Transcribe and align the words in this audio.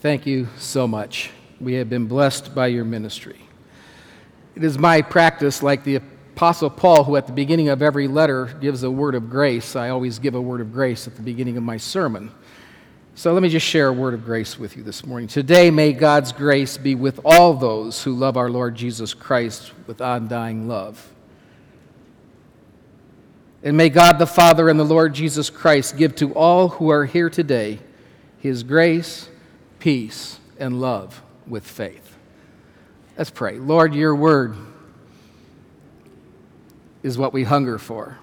Thank 0.00 0.24
you 0.24 0.48
so 0.56 0.88
much. 0.88 1.30
We 1.60 1.74
have 1.74 1.90
been 1.90 2.06
blessed 2.06 2.54
by 2.54 2.68
your 2.68 2.86
ministry. 2.86 3.38
It 4.54 4.64
is 4.64 4.78
my 4.78 5.02
practice, 5.02 5.62
like 5.62 5.84
the 5.84 5.96
Apostle 5.96 6.70
Paul, 6.70 7.04
who 7.04 7.16
at 7.16 7.26
the 7.26 7.34
beginning 7.34 7.68
of 7.68 7.82
every 7.82 8.08
letter 8.08 8.46
gives 8.62 8.82
a 8.82 8.90
word 8.90 9.14
of 9.14 9.28
grace, 9.28 9.76
I 9.76 9.90
always 9.90 10.18
give 10.18 10.34
a 10.34 10.40
word 10.40 10.62
of 10.62 10.72
grace 10.72 11.06
at 11.06 11.16
the 11.16 11.22
beginning 11.22 11.58
of 11.58 11.64
my 11.64 11.76
sermon. 11.76 12.32
So 13.14 13.34
let 13.34 13.42
me 13.42 13.50
just 13.50 13.66
share 13.66 13.88
a 13.88 13.92
word 13.92 14.14
of 14.14 14.24
grace 14.24 14.58
with 14.58 14.74
you 14.74 14.82
this 14.82 15.04
morning. 15.04 15.28
Today, 15.28 15.70
may 15.70 15.92
God's 15.92 16.32
grace 16.32 16.78
be 16.78 16.94
with 16.94 17.20
all 17.22 17.52
those 17.52 18.02
who 18.02 18.14
love 18.14 18.38
our 18.38 18.48
Lord 18.48 18.76
Jesus 18.76 19.12
Christ 19.12 19.70
with 19.86 20.00
undying 20.00 20.66
love. 20.66 21.12
And 23.62 23.76
may 23.76 23.90
God 23.90 24.18
the 24.18 24.26
Father 24.26 24.70
and 24.70 24.80
the 24.80 24.84
Lord 24.84 25.12
Jesus 25.12 25.50
Christ 25.50 25.98
give 25.98 26.14
to 26.14 26.32
all 26.32 26.68
who 26.68 26.88
are 26.88 27.04
here 27.04 27.28
today 27.28 27.80
his 28.38 28.62
grace 28.62 29.28
peace, 29.80 30.38
and 30.58 30.80
love 30.80 31.22
with 31.46 31.66
faith. 31.66 32.16
Let's 33.18 33.30
pray. 33.30 33.58
Lord, 33.58 33.94
your 33.94 34.14
word 34.14 34.54
is 37.02 37.18
what 37.18 37.32
we 37.32 37.44
hunger 37.44 37.78
for, 37.78 38.18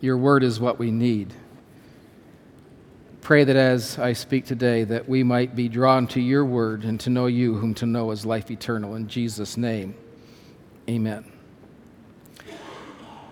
your 0.00 0.16
word 0.16 0.42
is 0.42 0.58
what 0.58 0.78
we 0.78 0.90
need. 0.90 1.32
Pray 3.20 3.42
that 3.42 3.56
as 3.56 3.98
I 3.98 4.12
speak 4.12 4.46
today, 4.46 4.84
that 4.84 5.08
we 5.08 5.24
might 5.24 5.56
be 5.56 5.68
drawn 5.68 6.06
to 6.08 6.20
your 6.20 6.44
word 6.44 6.84
and 6.84 7.00
to 7.00 7.10
know 7.10 7.26
you, 7.26 7.54
whom 7.54 7.74
to 7.74 7.86
know 7.86 8.12
is 8.12 8.24
life 8.24 8.52
eternal. 8.52 8.94
In 8.94 9.08
Jesus' 9.08 9.56
name, 9.56 9.96
amen. 10.88 11.24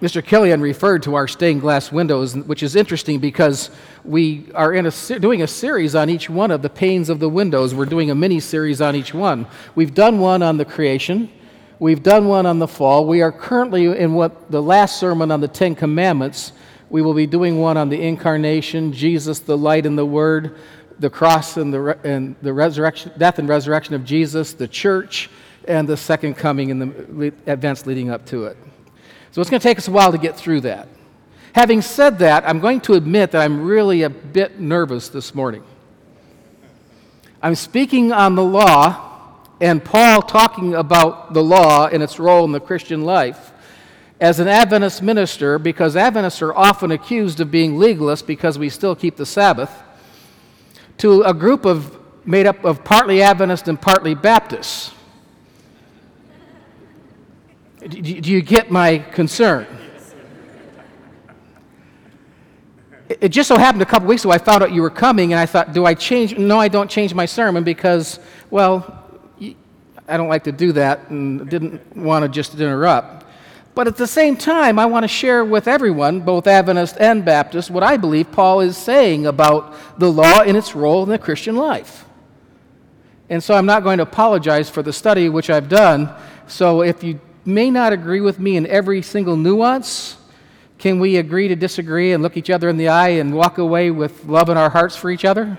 Mr. 0.02 0.22
Killian 0.22 0.60
referred 0.60 1.02
to 1.04 1.14
our 1.14 1.28
stained 1.28 1.60
glass 1.60 1.92
windows, 1.92 2.36
which 2.36 2.62
is 2.62 2.74
interesting 2.74 3.20
because 3.20 3.70
we 4.04 4.46
are 4.54 4.72
in 4.72 4.86
a, 4.86 5.18
doing 5.18 5.42
a 5.42 5.46
series 5.46 5.94
on 5.94 6.10
each 6.10 6.28
one 6.28 6.50
of 6.50 6.62
the 6.62 6.68
panes 6.68 7.08
of 7.08 7.20
the 7.20 7.28
windows. 7.28 7.74
We're 7.74 7.86
doing 7.86 8.10
a 8.10 8.14
mini 8.14 8.38
series 8.38 8.80
on 8.80 8.94
each 8.94 9.14
one. 9.14 9.46
We've 9.74 9.94
done 9.94 10.18
one 10.20 10.42
on 10.42 10.58
the 10.58 10.64
creation, 10.64 11.30
we've 11.78 12.02
done 12.02 12.28
one 12.28 12.46
on 12.46 12.58
the 12.58 12.68
fall. 12.68 13.06
We 13.06 13.22
are 13.22 13.32
currently 13.32 13.86
in 13.86 14.14
what 14.14 14.50
the 14.50 14.62
last 14.62 14.98
sermon 14.98 15.30
on 15.30 15.40
the 15.40 15.48
Ten 15.48 15.74
Commandments. 15.74 16.52
We 16.90 17.02
will 17.02 17.14
be 17.14 17.26
doing 17.26 17.58
one 17.58 17.76
on 17.76 17.88
the 17.88 18.00
incarnation, 18.00 18.92
Jesus, 18.92 19.40
the 19.40 19.56
light 19.56 19.86
and 19.86 19.98
the 19.98 20.06
word, 20.06 20.56
the 20.98 21.10
cross 21.10 21.56
and 21.56 21.72
the, 21.72 21.98
and 22.04 22.36
the 22.42 22.52
resurrection, 22.52 23.10
death 23.16 23.38
and 23.38 23.48
resurrection 23.48 23.94
of 23.94 24.04
Jesus, 24.04 24.52
the 24.52 24.68
church, 24.68 25.30
and 25.66 25.88
the 25.88 25.96
second 25.96 26.34
coming 26.34 26.70
and 26.70 26.82
the 26.82 27.32
events 27.46 27.86
leading 27.86 28.10
up 28.10 28.26
to 28.26 28.44
it. 28.44 28.56
So 29.32 29.40
it's 29.40 29.50
going 29.50 29.60
to 29.60 29.64
take 29.66 29.78
us 29.78 29.88
a 29.88 29.90
while 29.90 30.12
to 30.12 30.18
get 30.18 30.36
through 30.36 30.60
that. 30.60 30.88
Having 31.54 31.82
said 31.82 32.18
that, 32.18 32.48
I'm 32.48 32.58
going 32.58 32.80
to 32.80 32.94
admit 32.94 33.30
that 33.30 33.40
I'm 33.40 33.62
really 33.62 34.02
a 34.02 34.10
bit 34.10 34.58
nervous 34.58 35.08
this 35.08 35.36
morning. 35.36 35.62
I'm 37.40 37.54
speaking 37.54 38.10
on 38.10 38.34
the 38.34 38.42
law, 38.42 39.38
and 39.60 39.82
Paul 39.84 40.20
talking 40.22 40.74
about 40.74 41.32
the 41.32 41.44
law 41.44 41.86
and 41.86 42.02
its 42.02 42.18
role 42.18 42.44
in 42.44 42.50
the 42.50 42.58
Christian 42.58 43.02
life 43.02 43.52
as 44.20 44.40
an 44.40 44.48
Adventist 44.48 45.00
minister, 45.00 45.60
because 45.60 45.94
Adventists 45.94 46.42
are 46.42 46.52
often 46.52 46.90
accused 46.90 47.38
of 47.38 47.52
being 47.52 47.74
legalists 47.74 48.26
because 48.26 48.58
we 48.58 48.68
still 48.68 48.96
keep 48.96 49.14
the 49.14 49.26
Sabbath, 49.26 49.70
to 50.98 51.22
a 51.22 51.32
group 51.32 51.64
of 51.64 51.96
made 52.26 52.46
up 52.46 52.64
of 52.64 52.82
partly 52.82 53.22
Adventist 53.22 53.68
and 53.68 53.80
partly 53.80 54.16
Baptists. 54.16 54.90
Do 57.78 58.00
you 58.00 58.42
get 58.42 58.72
my 58.72 58.98
concern? 58.98 59.68
It 63.20 63.28
just 63.28 63.48
so 63.48 63.56
happened 63.56 63.82
a 63.82 63.86
couple 63.86 64.08
weeks 64.08 64.24
ago 64.24 64.32
I 64.32 64.38
found 64.38 64.62
out 64.62 64.72
you 64.72 64.82
were 64.82 64.90
coming, 64.90 65.32
and 65.32 65.40
I 65.40 65.46
thought, 65.46 65.72
do 65.72 65.84
I 65.84 65.94
change? 65.94 66.36
No, 66.38 66.58
I 66.58 66.68
don't 66.68 66.90
change 66.90 67.14
my 67.14 67.26
sermon 67.26 67.64
because, 67.64 68.18
well, 68.50 69.02
I 70.08 70.16
don't 70.16 70.28
like 70.28 70.44
to 70.44 70.52
do 70.52 70.72
that 70.72 71.10
and 71.10 71.48
didn't 71.48 71.96
want 71.96 72.24
to 72.24 72.28
just 72.28 72.54
interrupt. 72.54 73.24
But 73.74 73.88
at 73.88 73.96
the 73.96 74.06
same 74.06 74.36
time, 74.36 74.78
I 74.78 74.86
want 74.86 75.04
to 75.04 75.08
share 75.08 75.44
with 75.44 75.66
everyone, 75.66 76.20
both 76.20 76.46
Adventist 76.46 76.96
and 77.00 77.24
Baptist, 77.24 77.70
what 77.70 77.82
I 77.82 77.96
believe 77.96 78.30
Paul 78.30 78.60
is 78.60 78.76
saying 78.76 79.26
about 79.26 79.74
the 79.98 80.10
law 80.10 80.42
and 80.42 80.56
its 80.56 80.74
role 80.74 81.02
in 81.02 81.08
the 81.08 81.18
Christian 81.18 81.56
life. 81.56 82.04
And 83.28 83.42
so 83.42 83.54
I'm 83.54 83.66
not 83.66 83.82
going 83.82 83.98
to 83.98 84.04
apologize 84.04 84.70
for 84.70 84.82
the 84.82 84.92
study 84.92 85.28
which 85.28 85.50
I've 85.50 85.68
done. 85.68 86.14
So 86.46 86.82
if 86.82 87.02
you 87.02 87.20
may 87.44 87.70
not 87.70 87.92
agree 87.92 88.20
with 88.20 88.38
me 88.38 88.56
in 88.56 88.66
every 88.66 89.02
single 89.02 89.36
nuance. 89.36 90.16
Can 90.78 90.98
we 90.98 91.16
agree 91.16 91.48
to 91.48 91.56
disagree 91.56 92.12
and 92.12 92.22
look 92.22 92.36
each 92.36 92.50
other 92.50 92.68
in 92.68 92.76
the 92.76 92.88
eye 92.88 93.10
and 93.10 93.34
walk 93.34 93.58
away 93.58 93.90
with 93.90 94.24
love 94.26 94.48
in 94.48 94.56
our 94.56 94.70
hearts 94.70 94.96
for 94.96 95.10
each 95.10 95.24
other? 95.24 95.58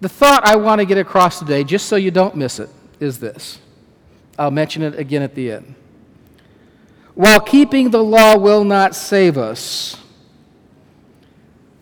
The 0.00 0.08
thought 0.08 0.44
I 0.44 0.56
want 0.56 0.80
to 0.80 0.84
get 0.84 0.98
across 0.98 1.38
today, 1.38 1.64
just 1.64 1.86
so 1.86 1.96
you 1.96 2.10
don't 2.10 2.36
miss 2.36 2.58
it, 2.58 2.68
is 3.00 3.18
this. 3.18 3.58
I'll 4.38 4.50
mention 4.50 4.82
it 4.82 4.98
again 4.98 5.22
at 5.22 5.34
the 5.34 5.52
end. 5.52 5.74
While 7.14 7.40
keeping 7.40 7.90
the 7.90 8.02
law 8.02 8.36
will 8.36 8.64
not 8.64 8.94
save 8.94 9.38
us, 9.38 9.96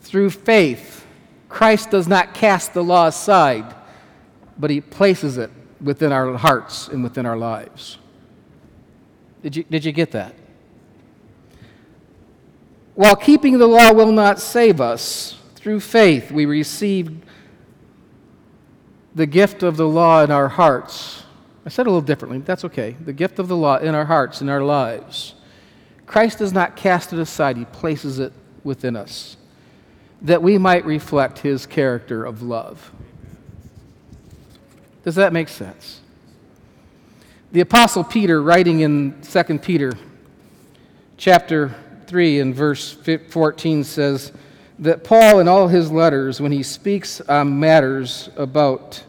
through 0.03 0.31
faith, 0.31 1.05
Christ 1.49 1.91
does 1.91 2.07
not 2.07 2.35
cast 2.35 2.73
the 2.73 2.85
law 2.85 3.09
aside 3.09 3.75
but 4.59 4.71
He 4.71 4.81
places 4.81 5.39
it 5.39 5.51
within 5.81 6.13
our 6.13 6.37
hearts 6.37 6.89
and 6.89 7.03
within 7.03 7.27
our 7.27 7.37
lives. 7.37 7.99
Did 9.45 9.57
you, 9.57 9.65
did 9.65 9.85
you 9.85 9.93
get 9.93 10.11
that? 10.13 10.35
While 12.95 13.15
keeping 13.15 13.59
the 13.59 13.67
law 13.67 13.93
will 13.93 14.11
not 14.11 14.41
save 14.41 14.81
us, 14.81 15.39
through 15.55 15.81
faith 15.81 16.31
we 16.31 16.47
receive 16.47 17.23
the 19.15 19.27
gift 19.27 19.63
of 19.63 19.77
the 19.77 19.87
law 19.87 20.25
in 20.25 20.31
our 20.31 20.49
hearts. 20.49 21.25
I 21.67 21.69
said 21.69 21.87
a 21.87 21.91
little 21.91 22.01
differently, 22.01 22.39
that's 22.39 22.65
okay. 22.65 22.97
The 23.05 23.13
gift 23.13 23.39
of 23.39 23.49
the 23.49 23.57
law 23.57 23.77
in 23.77 23.95
our 23.95 24.07
hearts, 24.07 24.41
in 24.41 24.49
our 24.49 24.63
lives. 24.63 25.35
Christ 26.07 26.39
does 26.39 26.55
not 26.55 26.75
cast 26.75 27.13
it 27.13 27.19
aside, 27.19 27.59
He 27.59 27.67
places 27.67 28.19
it 28.19 28.33
within 28.65 28.97
us 28.97 29.37
that 30.23 30.43
we 30.43 30.57
might 30.57 30.87
reflect 30.87 31.41
His 31.41 31.67
character 31.67 32.25
of 32.25 32.41
love. 32.41 32.91
Does 35.03 35.17
that 35.17 35.35
make 35.35 35.51
sense? 35.51 36.01
The 37.55 37.61
apostle 37.61 38.03
Peter 38.03 38.43
writing 38.43 38.81
in 38.81 39.15
2 39.23 39.59
Peter 39.61 39.93
chapter 41.17 41.73
3 42.09 42.41
and 42.41 42.53
verse 42.53 42.99
14 43.29 43.85
says 43.85 44.33
that 44.81 45.05
Paul 45.05 45.39
in 45.39 45.47
all 45.47 45.69
his 45.69 45.89
letters 45.93 46.41
when 46.41 46.51
he 46.51 46.65
speaks 46.65 47.21
on 47.21 47.61
matters 47.61 48.29
about 48.37 49.05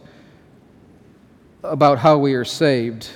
about 1.64 1.98
how 1.98 2.20
we 2.20 2.36
are 2.36 2.46
saved 2.46 3.10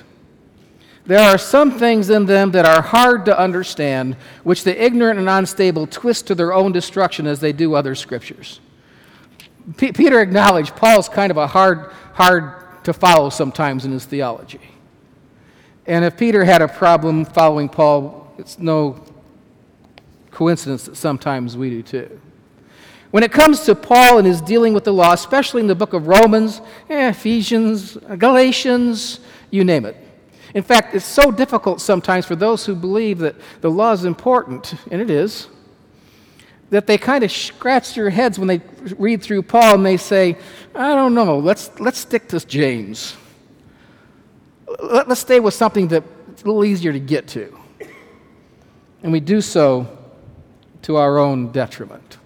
there 1.06 1.20
are 1.20 1.38
some 1.38 1.78
things 1.78 2.10
in 2.10 2.26
them 2.26 2.50
that 2.54 2.66
are 2.66 2.82
hard 2.82 3.26
to 3.26 3.40
understand, 3.40 4.16
which 4.44 4.64
the 4.64 4.84
ignorant 4.84 5.20
and 5.20 5.30
unstable 5.30 5.86
twist 5.86 6.26
to 6.26 6.34
their 6.34 6.54
own 6.54 6.72
destruction 6.72 7.28
as 7.28 7.40
they 7.40 7.54
do 7.54 7.76
other 7.76 7.94
scriptures. 7.94 8.60
P- 9.78 9.92
Peter 9.92 10.22
acknowledged 10.22 10.76
Paul's 10.76 11.08
kind 11.08 11.30
of 11.30 11.38
a 11.38 11.46
hard, 11.46 11.92
hard 12.14 12.84
to 12.84 12.94
follow 12.94 13.30
sometimes 13.30 13.86
in 13.86 13.92
his 13.92 14.06
theology. 14.06 14.62
And 15.90 16.06
if 16.06 16.18
Peter 16.18 16.46
had 16.46 16.62
a 16.62 16.68
problem 16.68 17.26
following 17.26 17.68
Paul, 17.68 18.32
it's 18.38 18.60
no 18.60 19.04
coincidence 20.30 20.86
that 20.86 20.96
sometimes 20.96 21.58
we 21.58 21.72
do 21.72 21.82
too. 21.82 22.22
When 23.10 23.24
it 23.24 23.32
comes 23.32 23.62
to 23.62 23.74
Paul 23.74 24.20
and 24.20 24.28
his 24.28 24.40
dealing 24.40 24.76
with 24.76 24.84
the 24.84 24.94
law, 24.94 25.14
especially 25.14 25.62
in 25.62 25.68
the 25.68 25.74
book 25.74 25.94
of 25.94 26.06
Romans, 26.06 26.62
Ephesians, 26.90 27.98
Galatians, 28.20 29.20
you 29.50 29.64
name 29.64 29.84
it. 29.84 29.98
In 30.54 30.62
fact, 30.62 30.94
it's 30.94 31.06
so 31.06 31.32
difficult 31.32 31.82
sometimes 31.82 32.28
for 32.28 32.36
those 32.36 32.68
who 32.68 32.76
believe 32.76 33.18
that 33.18 33.36
the 33.62 33.72
law 33.72 33.92
is 33.92 34.06
important, 34.06 34.76
and 34.92 35.02
it 35.02 35.10
is, 35.10 35.48
that 36.70 36.86
they 36.86 37.00
kind 37.00 37.24
of 37.24 37.32
scratch 37.32 37.96
their 37.96 38.12
heads 38.12 38.38
when 38.38 38.48
they 38.48 38.62
read 39.00 39.24
through 39.24 39.42
Paul 39.42 39.74
and 39.74 39.86
they 39.88 39.98
say, 39.98 40.38
I 40.76 40.94
don't 40.94 41.16
know, 41.16 41.40
let's, 41.40 41.72
let's 41.80 41.98
stick 41.98 42.28
to 42.28 42.40
James. 42.46 43.16
Let, 44.82 45.10
us 45.10 45.20
stay 45.20 45.40
with 45.40 45.54
something 45.54 45.88
that's 45.88 46.44
a 46.44 46.46
little 46.46 46.64
easier 46.64 46.94
to 46.94 47.00
get 47.00 47.28
to. 47.30 47.58
And 49.02 49.12
we 49.12 49.20
do 49.20 49.42
so 49.42 49.98
to 50.84 50.98
our 50.98 51.18
own 51.18 51.52
detriment. 51.52 52.18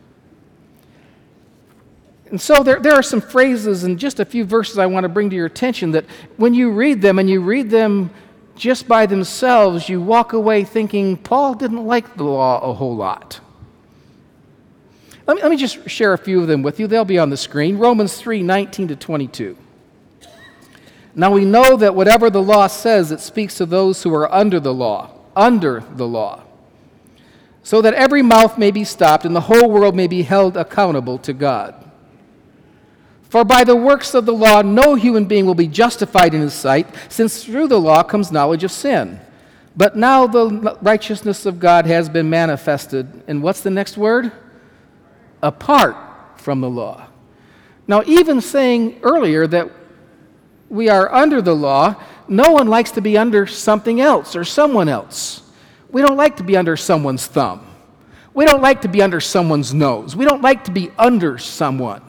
And 2.30 2.42
so 2.42 2.64
there, 2.64 2.80
there 2.80 2.94
are 2.94 3.04
some 3.04 3.22
phrases 3.22 3.84
and 3.84 4.00
just 4.00 4.20
a 4.20 4.26
few 4.26 4.44
verses 4.44 4.80
I 4.80 4.88
want 4.88 5.04
to 5.04 5.10
bring 5.10 5.30
to 5.30 5.36
your 5.36 5.46
attention 5.46 5.92
that 5.92 6.06
when 6.38 6.54
you 6.54 6.72
read 6.72 7.02
them 7.02 7.20
and 7.20 7.30
you 7.30 7.42
read 7.42 7.70
them 7.70 8.10
just 8.56 8.88
by 8.88 9.06
themselves, 9.06 9.88
you 9.88 10.02
walk 10.02 10.34
away 10.34 10.64
thinking, 10.64 11.18
Paul 11.18 11.54
didn't 11.54 11.86
like 11.86 12.16
the 12.16 12.24
law 12.24 12.60
a 12.60 12.74
whole 12.74 12.96
lot. 12.96 13.40
Let 15.28 15.36
me, 15.36 15.44
let 15.44 15.52
me 15.52 15.58
just 15.58 15.88
share 15.90 16.14
a 16.14 16.18
few 16.18 16.42
of 16.42 16.48
them 16.48 16.64
with 16.64 16.80
you. 16.80 16.88
They'll 16.88 17.06
be 17.06 17.20
on 17.20 17.30
the 17.30 17.38
screen. 17.38 17.78
Romans 17.78 18.18
3 18.18 18.44
19 18.44 18.90
to 18.90 18.96
22. 18.96 19.58
Now 21.16 21.32
we 21.32 21.46
know 21.46 21.76
that 21.78 21.96
whatever 21.96 22.30
the 22.30 22.42
law 22.42 22.68
says, 22.68 23.12
it 23.12 23.20
speaks 23.20 23.56
to 23.58 23.66
those 23.66 24.02
who 24.04 24.14
are 24.14 24.34
under 24.34 24.60
the 24.60 24.74
law, 24.74 25.12
under 25.36 25.84
the 25.96 26.08
law. 26.08 26.44
so 27.64 27.82
that 27.82 27.94
every 27.94 28.22
mouth 28.22 28.58
may 28.58 28.72
be 28.72 28.84
stopped 28.84 29.26
and 29.26 29.36
the 29.36 29.42
whole 29.42 29.72
world 29.72 29.96
may 29.96 30.08
be 30.08 30.22
held 30.22 30.58
accountable 30.58 31.18
to 31.18 31.34
God. 31.34 31.74
For 33.30 33.44
by 33.44 33.64
the 33.64 33.76
works 33.76 34.14
of 34.14 34.26
the 34.26 34.34
law, 34.34 34.62
no 34.62 34.94
human 34.96 35.26
being 35.26 35.46
will 35.46 35.56
be 35.56 35.68
justified 35.68 36.36
in 36.36 36.42
his 36.42 36.54
sight, 36.54 36.88
since 37.10 37.44
through 37.44 37.70
the 37.70 37.80
law 37.80 38.04
comes 38.04 38.32
knowledge 38.32 38.64
of 38.64 38.72
sin. 38.72 39.20
But 39.76 39.96
now 39.96 40.28
the 40.28 40.78
righteousness 40.84 41.48
of 41.48 41.60
God 41.60 41.88
has 41.88 42.10
been 42.10 42.30
manifested. 42.30 43.24
And 43.28 43.42
what's 43.42 43.62
the 43.62 43.72
next 43.72 43.98
word? 43.98 44.32
Apart 45.42 45.96
from 46.36 46.62
the 46.62 46.70
law. 46.70 47.08
Now, 47.88 48.04
even 48.06 48.40
saying 48.40 49.00
earlier 49.02 49.48
that 49.48 49.72
we 50.74 50.90
are 50.90 51.14
under 51.14 51.40
the 51.40 51.56
law, 51.56 51.96
no 52.28 52.52
one 52.52 52.68
likes 52.68 52.90
to 52.92 53.02
be 53.02 53.16
under 53.16 53.46
something 53.46 54.02
else 54.02 54.36
or 54.36 54.44
someone 54.44 54.90
else. 54.90 55.44
We 55.92 56.02
don't 56.02 56.18
like 56.18 56.38
to 56.38 56.44
be 56.44 56.58
under 56.58 56.76
someone's 56.76 57.28
thumb. 57.28 57.68
We 58.34 58.46
don't 58.46 58.64
like 58.64 58.82
to 58.82 58.88
be 58.88 59.04
under 59.04 59.22
someone's 59.22 59.72
nose. 59.72 60.16
We 60.16 60.26
don't 60.26 60.42
like 60.42 60.64
to 60.64 60.72
be 60.72 60.90
under 60.98 61.38
someone. 61.38 62.02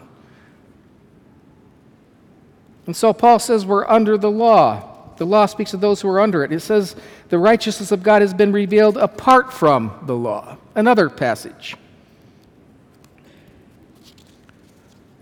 And 2.87 2.97
so 2.97 3.13
Paul 3.13 3.39
says 3.39 3.67
we're 3.67 3.87
under 3.87 4.17
the 4.17 4.31
law. 4.31 5.13
The 5.19 5.27
law 5.27 5.45
speaks 5.45 5.75
of 5.75 5.83
those 5.83 6.01
who 6.01 6.09
are 6.09 6.21
under 6.21 6.43
it. 6.43 6.51
It 6.51 6.61
says 6.61 6.97
the 7.29 7.39
righteousness 7.39 7.93
of 7.93 8.03
God 8.03 8.23
has 8.23 8.33
been 8.33 8.51
revealed 8.51 8.97
apart 8.97 9.53
from 9.53 10.05
the 10.07 10.17
law. 10.17 10.57
Another 10.75 11.11
passage. 11.11 11.77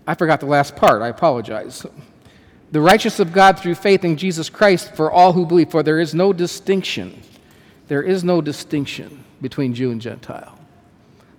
I 0.07 0.15
forgot 0.15 0.39
the 0.39 0.45
last 0.45 0.77
part. 0.77 1.01
I 1.01 1.09
apologize. 1.09 1.85
The 2.73 2.81
righteousness 2.81 3.25
of 3.25 3.31
God 3.31 3.57
through 3.57 3.75
faith 3.75 4.03
in 4.03 4.17
Jesus 4.17 4.49
Christ 4.49 4.93
for 4.93 5.09
all 5.09 5.31
who 5.31 5.45
believe, 5.45 5.71
for 5.71 5.81
there 5.81 6.01
is 6.01 6.13
no 6.13 6.33
distinction 6.33 7.23
there 7.87 8.01
is 8.01 8.23
no 8.23 8.41
distinction 8.41 9.23
between 9.41 9.73
Jew 9.73 9.91
and 9.91 10.01
Gentile. 10.01 10.57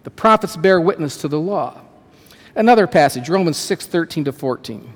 The 0.05 0.11
prophets 0.11 0.57
bear 0.57 0.81
witness 0.81 1.17
to 1.19 1.29
the 1.29 1.41
law. 1.41 1.81
Another 2.55 2.87
passage, 2.87 3.29
Romans 3.29 3.57
6 3.57 3.87
13 3.87 4.27
to 4.27 4.33
14. 4.33 4.93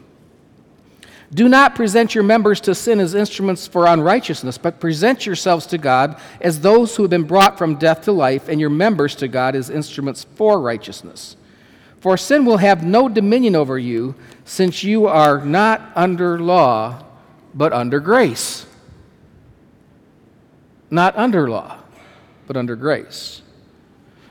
Do 1.34 1.48
not 1.48 1.74
present 1.74 2.14
your 2.14 2.24
members 2.24 2.60
to 2.60 2.74
sin 2.74 3.00
as 3.00 3.14
instruments 3.14 3.66
for 3.66 3.86
unrighteousness, 3.86 4.56
but 4.56 4.80
present 4.80 5.26
yourselves 5.26 5.66
to 5.66 5.78
God 5.78 6.20
as 6.40 6.60
those 6.60 6.96
who 6.96 7.02
have 7.02 7.10
been 7.10 7.24
brought 7.24 7.58
from 7.58 7.74
death 7.74 8.02
to 8.02 8.12
life, 8.12 8.48
and 8.48 8.60
your 8.60 8.70
members 8.70 9.14
to 9.16 9.28
God 9.28 9.54
as 9.54 9.68
instruments 9.68 10.24
for 10.36 10.60
righteousness. 10.60 11.36
For 12.00 12.16
sin 12.16 12.44
will 12.44 12.58
have 12.58 12.84
no 12.84 13.08
dominion 13.08 13.56
over 13.56 13.78
you, 13.78 14.14
since 14.44 14.84
you 14.84 15.06
are 15.06 15.44
not 15.44 15.90
under 15.94 16.38
law, 16.38 17.04
but 17.54 17.72
under 17.72 18.00
grace 18.00 18.66
not 20.90 21.16
under 21.16 21.48
law, 21.48 21.78
but 22.46 22.56
under 22.56 22.76
grace. 22.76 23.42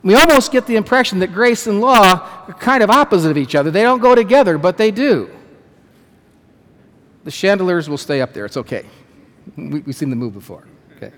We 0.04 0.16
almost 0.16 0.52
get 0.52 0.68
the 0.68 0.76
impression 0.76 1.20
that 1.20 1.34
grace 1.34 1.68
and 1.68 1.82
law 1.82 2.46
are 2.48 2.54
kind 2.54 2.84
of 2.84 2.90
opposite 2.90 3.30
of 3.30 3.38
each 3.38 3.56
other. 3.56 3.72
They 3.72 3.84
don't 3.84 4.00
go 4.00 4.16
together, 4.16 4.58
but 4.58 4.78
they 4.78 4.92
do. 4.92 5.30
The 7.24 7.32
chandeliers 7.32 7.90
will 7.90 7.98
stay 7.98 8.22
up 8.22 8.34
there. 8.34 8.46
It's 8.46 8.58
okay. 8.58 8.86
We, 9.56 9.82
have 9.82 9.96
seen 9.96 10.10
them 10.10 10.20
move 10.20 10.34
before. 10.34 10.66
Okay. 10.96 11.12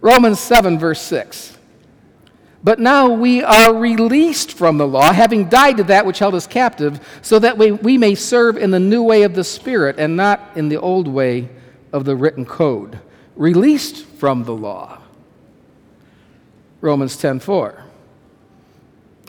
Romans 0.00 0.40
7, 0.40 0.78
verse 0.78 1.00
6. 1.02 1.58
But 2.64 2.78
now 2.78 3.08
we 3.08 3.42
are 3.42 3.74
released 3.74 4.52
from 4.52 4.78
the 4.78 4.86
law, 4.86 5.12
having 5.12 5.48
died 5.48 5.78
to 5.78 5.84
that 5.84 6.06
which 6.06 6.20
held 6.20 6.34
us 6.34 6.46
captive, 6.46 7.00
so 7.20 7.38
that 7.40 7.58
we, 7.58 7.72
we 7.72 7.98
may 7.98 8.14
serve 8.14 8.56
in 8.56 8.70
the 8.70 8.78
new 8.78 9.02
way 9.02 9.22
of 9.22 9.34
the 9.34 9.42
Spirit 9.42 9.98
and 9.98 10.16
not 10.16 10.40
in 10.54 10.68
the 10.68 10.78
old 10.78 11.08
way 11.08 11.48
of 11.92 12.04
the 12.04 12.14
written 12.14 12.46
code 12.46 13.00
released 13.36 14.04
from 14.04 14.44
the 14.44 14.54
law. 14.54 15.00
Romans 16.80 17.16
10:4. 17.16 17.82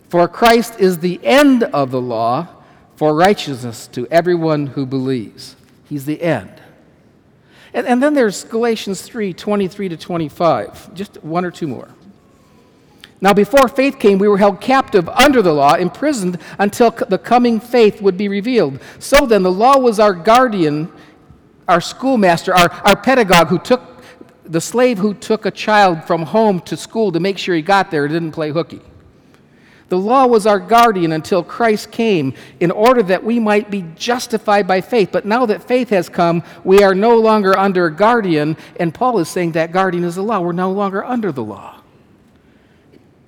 For 0.09 0.27
Christ 0.27 0.79
is 0.79 0.99
the 0.99 1.19
end 1.23 1.63
of 1.63 1.91
the 1.91 2.01
law 2.01 2.47
for 2.95 3.15
righteousness 3.15 3.87
to 3.87 4.07
everyone 4.11 4.67
who 4.67 4.85
believes. 4.85 5.55
He's 5.85 6.05
the 6.05 6.21
end. 6.21 6.51
And, 7.73 7.87
and 7.87 8.03
then 8.03 8.13
there's 8.13 8.43
Galatians 8.43 9.01
3 9.01 9.33
23 9.33 9.89
to 9.89 9.97
25. 9.97 10.93
Just 10.93 11.23
one 11.23 11.45
or 11.45 11.51
two 11.51 11.67
more. 11.67 11.89
Now, 13.23 13.33
before 13.33 13.69
faith 13.69 13.99
came, 13.99 14.19
we 14.19 14.27
were 14.27 14.37
held 14.37 14.59
captive 14.59 15.07
under 15.07 15.41
the 15.41 15.53
law, 15.53 15.75
imprisoned 15.75 16.39
until 16.59 16.91
the 16.91 17.17
coming 17.17 17.61
faith 17.61 18.01
would 18.01 18.17
be 18.17 18.27
revealed. 18.27 18.81
So 18.99 19.25
then, 19.25 19.43
the 19.43 19.51
law 19.51 19.77
was 19.77 19.97
our 19.97 20.13
guardian, 20.13 20.91
our 21.65 21.79
schoolmaster, 21.79 22.53
our, 22.53 22.69
our 22.85 22.97
pedagogue 22.97 23.47
who 23.47 23.59
took 23.59 23.81
the 24.43 24.59
slave 24.59 24.97
who 24.97 25.13
took 25.13 25.45
a 25.45 25.51
child 25.51 26.03
from 26.03 26.23
home 26.23 26.59
to 26.61 26.75
school 26.75 27.13
to 27.13 27.21
make 27.21 27.37
sure 27.37 27.55
he 27.55 27.61
got 27.61 27.91
there 27.91 28.09
didn't 28.09 28.33
play 28.33 28.51
hooky. 28.51 28.81
The 29.87 29.97
law 29.97 30.25
was 30.25 30.45
our 30.45 30.59
guardian 30.59 31.13
until 31.13 31.43
Christ 31.43 31.91
came 31.91 32.33
in 32.59 32.71
order 32.71 33.03
that 33.03 33.23
we 33.23 33.39
might 33.39 33.71
be 33.71 33.85
justified 33.95 34.67
by 34.67 34.81
faith. 34.81 35.13
But 35.13 35.23
now 35.25 35.45
that 35.45 35.63
faith 35.63 35.91
has 35.91 36.09
come, 36.09 36.43
we 36.65 36.83
are 36.83 36.93
no 36.93 37.17
longer 37.17 37.57
under 37.57 37.85
a 37.85 37.95
guardian, 37.95 38.57
and 38.81 38.93
Paul 38.93 39.19
is 39.19 39.29
saying 39.29 39.53
that 39.53 39.71
guardian 39.71 40.03
is 40.03 40.15
the 40.15 40.23
law. 40.23 40.41
We're 40.41 40.51
no 40.51 40.73
longer 40.73 41.05
under 41.05 41.31
the 41.31 41.43
law. 41.43 41.82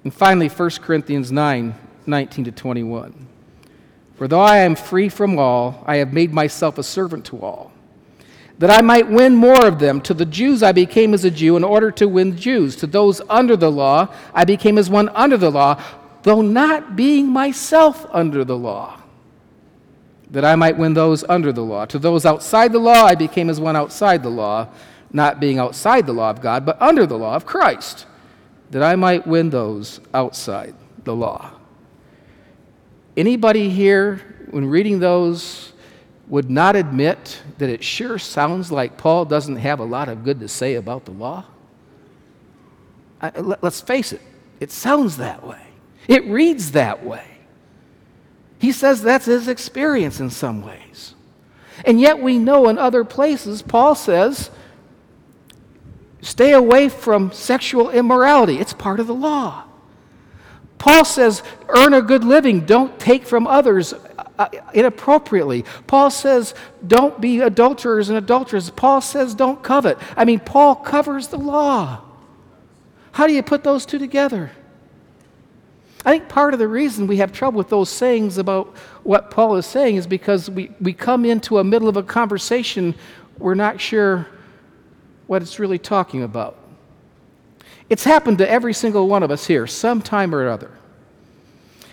And 0.05 0.13
finally, 0.13 0.47
1 0.47 0.69
Corinthians 0.81 1.33
9 1.33 1.75
19 2.07 2.45
to 2.45 2.51
21. 2.51 3.27
For 4.13 4.27
though 4.27 4.39
I 4.39 4.57
am 4.59 4.75
free 4.75 5.09
from 5.09 5.39
all, 5.39 5.83
I 5.85 5.97
have 5.97 6.13
made 6.13 6.31
myself 6.31 6.77
a 6.77 6.83
servant 6.83 7.25
to 7.25 7.41
all 7.41 7.73
that 8.59 8.69
I 8.69 8.81
might 8.81 9.09
win 9.09 9.35
more 9.35 9.65
of 9.65 9.79
them. 9.79 10.01
To 10.01 10.13
the 10.13 10.25
Jews 10.25 10.63
I 10.63 10.71
became 10.71 11.13
as 11.13 11.25
a 11.25 11.31
Jew 11.31 11.57
in 11.57 11.63
order 11.63 11.91
to 11.91 12.07
win 12.07 12.37
Jews. 12.37 12.75
To 12.77 12.87
those 12.87 13.21
under 13.29 13.55
the 13.55 13.71
law 13.71 14.13
I 14.33 14.45
became 14.45 14.77
as 14.77 14.89
one 14.89 15.09
under 15.09 15.37
the 15.37 15.51
law, 15.51 15.81
though 16.23 16.41
not 16.41 16.95
being 16.95 17.27
myself 17.27 18.05
under 18.11 18.43
the 18.45 18.57
law, 18.57 19.01
that 20.31 20.45
I 20.45 20.55
might 20.55 20.77
win 20.77 20.93
those 20.93 21.23
under 21.27 21.51
the 21.51 21.63
law. 21.63 21.85
To 21.85 21.99
those 21.99 22.25
outside 22.25 22.71
the 22.71 22.79
law 22.79 23.05
I 23.05 23.15
became 23.15 23.49
as 23.49 23.59
one 23.59 23.75
outside 23.75 24.23
the 24.23 24.29
law, 24.29 24.69
not 25.11 25.39
being 25.39 25.59
outside 25.59 26.05
the 26.05 26.13
law 26.13 26.29
of 26.29 26.41
God, 26.41 26.65
but 26.65 26.81
under 26.81 27.05
the 27.05 27.17
law 27.17 27.35
of 27.35 27.45
Christ, 27.45 28.05
that 28.71 28.83
I 28.83 28.95
might 28.95 29.25
win 29.27 29.49
those 29.49 29.99
outside 30.13 30.75
the 31.03 31.15
law. 31.15 31.51
Anybody 33.15 33.69
here, 33.69 34.47
when 34.49 34.65
reading 34.65 34.99
those, 34.99 35.73
would 36.27 36.49
not 36.49 36.75
admit 36.75 37.41
that 37.59 37.69
it 37.69 37.83
sure 37.83 38.17
sounds 38.17 38.71
like 38.71 38.97
Paul 38.97 39.25
doesn't 39.25 39.57
have 39.57 39.79
a 39.79 39.83
lot 39.83 40.09
of 40.09 40.23
good 40.23 40.39
to 40.39 40.47
say 40.47 40.75
about 40.75 41.05
the 41.05 41.11
law? 41.11 41.45
I, 43.21 43.31
let's 43.39 43.81
face 43.81 44.11
it, 44.11 44.21
it 44.59 44.71
sounds 44.71 45.17
that 45.17 45.45
way. 45.45 45.61
It 46.07 46.25
reads 46.25 46.71
that 46.71 47.05
way. 47.05 47.25
He 48.59 48.71
says 48.71 49.01
that's 49.01 49.25
his 49.25 49.47
experience 49.47 50.19
in 50.19 50.29
some 50.29 50.65
ways. 50.65 51.13
And 51.85 51.99
yet 51.99 52.19
we 52.19 52.39
know 52.39 52.69
in 52.69 52.77
other 52.77 53.03
places, 53.03 53.61
Paul 53.61 53.95
says, 53.95 54.49
stay 56.25 56.53
away 56.53 56.89
from 56.89 57.31
sexual 57.31 57.91
immorality. 57.91 58.57
It's 58.57 58.73
part 58.73 58.99
of 58.99 59.05
the 59.05 59.13
law. 59.13 59.63
Paul 60.79 61.05
says, 61.05 61.43
earn 61.69 61.93
a 61.93 62.01
good 62.01 62.23
living, 62.23 62.65
don't 62.65 62.99
take 62.99 63.25
from 63.25 63.47
others 63.47 63.93
uh, 64.37 64.49
inappropriately. 64.73 65.63
Paul 65.87 66.09
says, 66.09 66.53
don't 66.85 67.21
be 67.21 67.39
adulterers 67.39 68.09
and 68.09 68.17
adulterers. 68.17 68.69
Paul 68.71 69.01
says, 69.01 69.35
don't 69.35 69.63
covet. 69.63 69.97
I 70.17 70.25
mean, 70.25 70.39
Paul 70.39 70.75
covers 70.75 71.27
the 71.27 71.37
law. 71.37 72.01
How 73.13 73.27
do 73.27 73.33
you 73.33 73.43
put 73.43 73.63
those 73.63 73.85
two 73.85 73.99
together? 73.99 74.51
I 76.05 76.11
think 76.11 76.27
part 76.27 76.53
of 76.53 76.59
the 76.59 76.67
reason 76.67 77.07
we 77.07 77.17
have 77.17 77.31
trouble 77.31 77.57
with 77.57 77.69
those 77.69 77.89
sayings 77.89 78.37
about 78.37 78.75
what 79.03 79.31
Paul 79.31 79.55
is 79.55 79.65
saying 79.65 79.95
is 79.95 80.05
because 80.05 80.49
we, 80.49 80.71
we 80.81 80.91
come 80.91 81.23
into 81.23 81.59
a 81.59 81.63
middle 81.63 81.87
of 81.87 81.97
a 81.97 82.03
conversation, 82.03 82.95
we're 83.37 83.55
not 83.55 83.79
sure 83.79 84.27
what 85.27 85.41
it's 85.41 85.59
really 85.59 85.79
talking 85.79 86.23
about. 86.23 86.57
It's 87.89 88.03
happened 88.03 88.39
to 88.39 88.49
every 88.49 88.73
single 88.73 89.07
one 89.07 89.23
of 89.23 89.31
us 89.31 89.45
here, 89.45 89.67
sometime 89.67 90.33
or 90.33 90.47
other. 90.49 90.71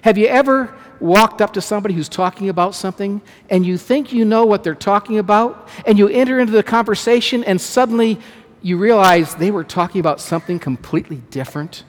Have 0.03 0.19
you 0.19 0.27
ever 0.27 0.75
walked 1.01 1.43
up 1.43 1.53
to 1.55 1.61
somebody 1.61 1.95
who's 1.95 2.09
talking 2.09 2.49
about 2.49 2.75
something 2.75 3.21
and 3.51 3.67
you 3.67 3.77
think 3.77 4.13
you 4.13 4.25
know 4.25 4.47
what 4.47 4.65
they're 4.65 4.75
talking 4.75 5.19
about 5.19 5.69
and 5.87 5.99
you 5.99 6.09
enter 6.09 6.39
into 6.41 6.53
the 6.53 6.63
conversation 6.63 7.45
and 7.45 7.61
suddenly 7.61 8.19
you 8.63 8.79
realize 8.79 9.35
they 9.35 9.51
were 9.51 9.65
talking 9.65 10.01
about 10.01 10.21
something 10.21 10.59
completely 10.59 11.17
different? 11.31 11.85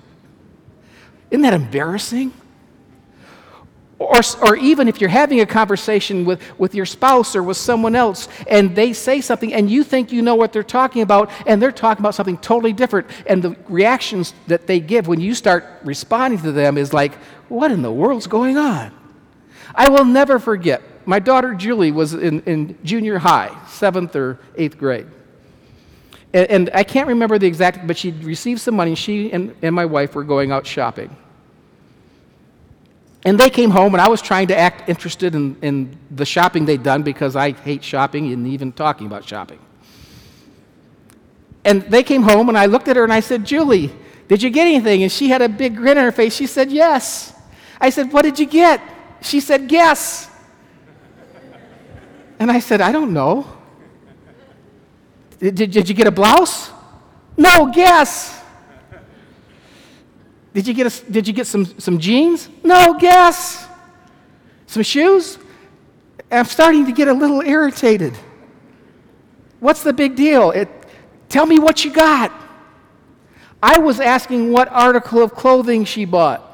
Isn't 1.31 1.43
that 1.43 1.53
embarrassing? 1.53 2.33
Or, 4.03 4.19
or 4.41 4.55
even 4.57 4.87
if 4.87 4.99
you're 4.99 5.09
having 5.09 5.39
a 5.39 5.45
conversation 5.45 6.25
with, 6.25 6.41
with 6.59 6.75
your 6.75 6.85
spouse 6.85 7.35
or 7.35 7.43
with 7.43 7.57
someone 7.57 7.95
else 7.95 8.27
and 8.47 8.75
they 8.75 8.91
say 8.91 9.21
something 9.21 9.53
and 9.53 9.71
you 9.71 9.83
think 9.83 10.11
you 10.11 10.21
know 10.21 10.35
what 10.35 10.51
they're 10.51 10.61
talking 10.61 11.01
about 11.01 11.31
and 11.47 11.61
they're 11.61 11.71
talking 11.71 12.01
about 12.01 12.13
something 12.13 12.37
totally 12.37 12.73
different, 12.73 13.07
and 13.27 13.41
the 13.41 13.55
reactions 13.69 14.33
that 14.47 14.67
they 14.67 14.79
give 14.79 15.07
when 15.07 15.21
you 15.21 15.33
start 15.33 15.65
responding 15.83 16.41
to 16.41 16.51
them 16.51 16.77
is 16.77 16.93
like, 16.93 17.15
what 17.47 17.71
in 17.71 17.81
the 17.81 17.91
world's 17.91 18.27
going 18.27 18.57
on? 18.57 18.91
I 19.73 19.89
will 19.89 20.05
never 20.05 20.37
forget. 20.37 20.81
My 21.05 21.19
daughter 21.19 21.53
Julie 21.53 21.91
was 21.91 22.13
in, 22.13 22.41
in 22.41 22.77
junior 22.83 23.19
high, 23.19 23.55
seventh 23.67 24.15
or 24.15 24.39
eighth 24.55 24.77
grade. 24.77 25.07
And, 26.33 26.49
and 26.49 26.69
I 26.73 26.83
can't 26.83 27.07
remember 27.07 27.37
the 27.39 27.47
exact, 27.47 27.87
but 27.87 27.97
she'd 27.97 28.23
received 28.23 28.59
some 28.59 28.75
money. 28.75 28.95
She 28.95 29.31
and, 29.31 29.55
and 29.61 29.73
my 29.73 29.85
wife 29.85 30.13
were 30.13 30.23
going 30.23 30.51
out 30.51 30.67
shopping. 30.67 31.15
And 33.25 33.39
they 33.39 33.49
came 33.49 33.69
home, 33.69 33.93
and 33.93 34.01
I 34.01 34.09
was 34.09 34.21
trying 34.21 34.47
to 34.47 34.57
act 34.57 34.89
interested 34.89 35.33
in, 35.33 35.55
in 35.61 35.97
the 36.11 36.25
shopping 36.25 36.65
they'd 36.65 36.83
done 36.83 37.03
because 37.03 37.35
I 37.35 37.51
hate 37.51 37.83
shopping 37.83 38.31
and 38.33 38.45
even 38.47 38.73
talking 38.73 39.07
about 39.07 39.23
shopping. 39.25 39.59
And 41.63 41.83
they 41.83 42.03
came 42.03 42.23
home, 42.23 42.49
and 42.49 42.57
I 42.57 42.65
looked 42.65 42.89
at 42.89 42.97
her 42.97 43.03
and 43.03 43.13
I 43.13 43.21
said, 43.21 43.45
Julie, 43.45 43.91
did 44.27 44.43
you 44.43 44.49
get 44.49 44.67
anything? 44.67 45.03
And 45.03 45.11
she 45.11 45.29
had 45.29 45.41
a 45.41 45.47
big 45.47 45.75
grin 45.77 45.97
on 45.97 46.03
her 46.03 46.11
face. 46.11 46.35
She 46.35 46.47
said, 46.47 46.71
Yes. 46.71 47.33
I 47.79 47.89
said, 47.89 48.11
What 48.11 48.23
did 48.23 48.39
you 48.39 48.45
get? 48.45 48.81
She 49.21 49.39
said, 49.39 49.67
Guess. 49.67 50.29
And 52.39 52.51
I 52.51 52.59
said, 52.59 52.81
I 52.81 52.91
don't 52.91 53.13
know. 53.13 53.47
Did, 55.39 55.55
did 55.55 55.87
you 55.87 55.95
get 55.95 56.07
a 56.07 56.11
blouse? 56.11 56.71
No, 57.37 57.71
guess. 57.73 58.42
Did 60.53 60.67
you 60.67 60.73
get, 60.73 60.87
a, 60.87 61.11
did 61.11 61.27
you 61.27 61.33
get 61.33 61.47
some, 61.47 61.65
some 61.79 61.97
jeans? 61.97 62.49
No, 62.63 62.93
guess. 62.99 63.67
Some 64.67 64.83
shoes? 64.83 65.39
I'm 66.31 66.45
starting 66.45 66.85
to 66.85 66.91
get 66.91 67.07
a 67.07 67.13
little 67.13 67.41
irritated. 67.41 68.13
What's 69.59 69.83
the 69.83 69.93
big 69.93 70.15
deal? 70.15 70.51
It, 70.51 70.69
tell 71.29 71.45
me 71.45 71.59
what 71.59 71.83
you 71.83 71.91
got. 71.91 72.31
I 73.61 73.79
was 73.79 73.99
asking 73.99 74.51
what 74.51 74.67
article 74.69 75.23
of 75.23 75.33
clothing 75.33 75.85
she 75.85 76.05
bought. 76.05 76.49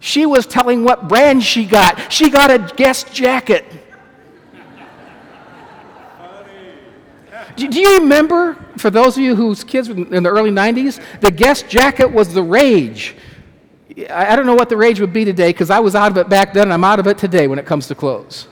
She 0.00 0.26
was 0.26 0.46
telling 0.46 0.84
what 0.84 1.08
brand 1.08 1.42
she 1.42 1.64
got. 1.64 2.12
She 2.12 2.30
got 2.30 2.50
a 2.50 2.74
Guess 2.76 3.04
jacket. 3.04 3.64
Do, 7.68 7.80
you 7.80 7.98
remember, 7.98 8.54
for 8.78 8.90
those 8.90 9.16
of 9.16 9.22
you 9.22 9.36
whose 9.36 9.64
kids 9.64 9.88
were 9.88 9.94
in 9.94 10.22
the 10.22 10.30
early 10.30 10.50
90s, 10.50 11.02
the 11.20 11.30
Guess 11.30 11.62
jacket 11.64 12.10
was 12.10 12.32
the 12.32 12.42
rage. 12.42 13.16
I, 14.08 14.32
I 14.32 14.36
don't 14.36 14.46
know 14.46 14.54
what 14.54 14.68
the 14.68 14.76
rage 14.76 15.00
would 15.00 15.12
be 15.12 15.24
today 15.24 15.50
because 15.50 15.68
I 15.68 15.80
was 15.80 15.94
out 15.94 16.10
of 16.10 16.16
it 16.16 16.28
back 16.28 16.54
then 16.54 16.64
and 16.64 16.72
I'm 16.72 16.84
out 16.84 16.98
of 16.98 17.06
it 17.06 17.18
today 17.18 17.46
when 17.48 17.58
it 17.58 17.66
comes 17.66 17.86
to 17.88 17.94
clothes. 17.94 18.48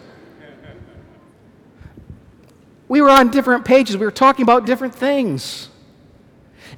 We 2.88 3.00
were 3.00 3.10
on 3.10 3.30
different 3.30 3.64
pages, 3.64 3.96
we 3.96 4.04
were 4.04 4.10
talking 4.10 4.42
about 4.42 4.66
different 4.66 4.94
things. 4.94 5.68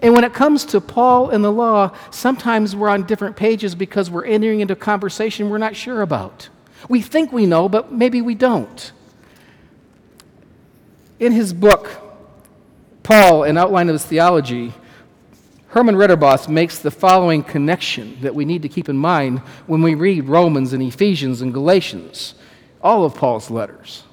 And 0.03 0.15
when 0.15 0.25
it 0.25 0.33
comes 0.33 0.65
to 0.67 0.81
Paul 0.81 1.31
and 1.31 1.45
the 1.45 1.51
law, 1.51 1.97
sometimes 2.11 2.77
we're 2.77 2.89
on 2.89 3.07
different 3.07 3.37
pages 3.37 3.75
because 3.75 4.11
we're 4.11 4.25
entering 4.25 4.61
into 4.61 4.75
a 4.75 4.77
conversation 4.77 5.51
we're 5.51 5.59
not 5.59 5.77
sure 5.77 6.03
about. 6.03 6.49
We 6.89 7.03
think 7.03 7.33
we 7.33 7.47
know, 7.47 7.69
but 7.69 7.93
maybe 7.93 8.23
we 8.23 8.35
don't. 8.35 8.93
In 11.19 11.33
his 11.33 11.53
book, 11.53 12.10
Paul, 13.11 13.43
An 13.43 13.59
Outline 13.59 13.89
of 13.89 13.95
His 13.95 14.05
Theology, 14.05 14.73
Herman 15.71 15.97
Ridderbos 15.97 16.49
makes 16.49 16.79
the 16.79 16.93
following 16.93 17.43
connection 17.43 18.17
that 18.21 18.37
we 18.37 18.45
need 18.45 18.63
to 18.63 18.69
keep 18.69 18.89
in 18.89 18.97
mind 18.97 19.41
when 19.67 19.83
we 19.83 19.97
read 19.97 20.29
Romans 20.29 20.73
and 20.73 20.81
Ephesians 20.81 21.43
and 21.43 21.53
Galatians, 21.53 22.37
all 22.81 23.05
of 23.05 23.17
Paul's 23.17 23.51
letters. 23.51 24.05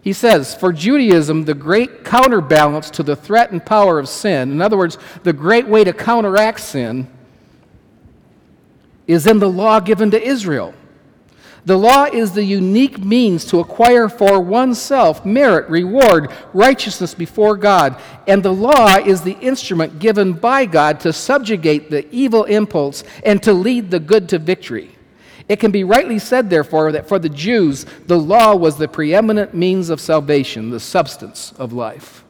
He 0.00 0.12
says, 0.12 0.54
For 0.54 0.72
Judaism, 0.72 1.44
the 1.44 1.54
great 1.54 2.04
counterbalance 2.04 2.88
to 2.90 3.02
the 3.02 3.16
threat 3.16 3.50
and 3.50 3.66
power 3.66 3.98
of 3.98 4.08
sin, 4.08 4.52
in 4.52 4.62
other 4.62 4.76
words, 4.76 4.96
the 5.24 5.32
great 5.32 5.66
way 5.66 5.82
to 5.82 5.92
counteract 5.92 6.60
sin, 6.60 7.08
is 9.08 9.26
in 9.26 9.40
the 9.40 9.50
law 9.50 9.80
given 9.80 10.12
to 10.12 10.22
Israel. 10.22 10.72
The 11.68 11.76
law 11.76 12.04
is 12.04 12.32
the 12.32 12.44
unique 12.44 12.98
means 12.98 13.44
to 13.44 13.60
acquire 13.60 14.08
for 14.08 14.40
oneself 14.40 15.26
merit, 15.26 15.68
reward, 15.68 16.32
righteousness 16.54 17.12
before 17.12 17.58
God. 17.58 18.00
And 18.26 18.42
the 18.42 18.54
law 18.54 18.96
is 18.96 19.20
the 19.20 19.38
instrument 19.40 19.98
given 19.98 20.32
by 20.32 20.64
God 20.64 20.98
to 21.00 21.12
subjugate 21.12 21.90
the 21.90 22.10
evil 22.10 22.44
impulse 22.44 23.04
and 23.22 23.42
to 23.42 23.52
lead 23.52 23.90
the 23.90 24.00
good 24.00 24.30
to 24.30 24.38
victory. 24.38 24.96
It 25.46 25.60
can 25.60 25.70
be 25.70 25.84
rightly 25.84 26.18
said, 26.18 26.48
therefore, 26.48 26.90
that 26.92 27.06
for 27.06 27.18
the 27.18 27.28
Jews, 27.28 27.84
the 28.06 28.18
law 28.18 28.56
was 28.56 28.78
the 28.78 28.88
preeminent 28.88 29.52
means 29.52 29.90
of 29.90 30.00
salvation, 30.00 30.70
the 30.70 30.80
substance 30.80 31.52
of 31.58 31.74
life. 31.74 32.24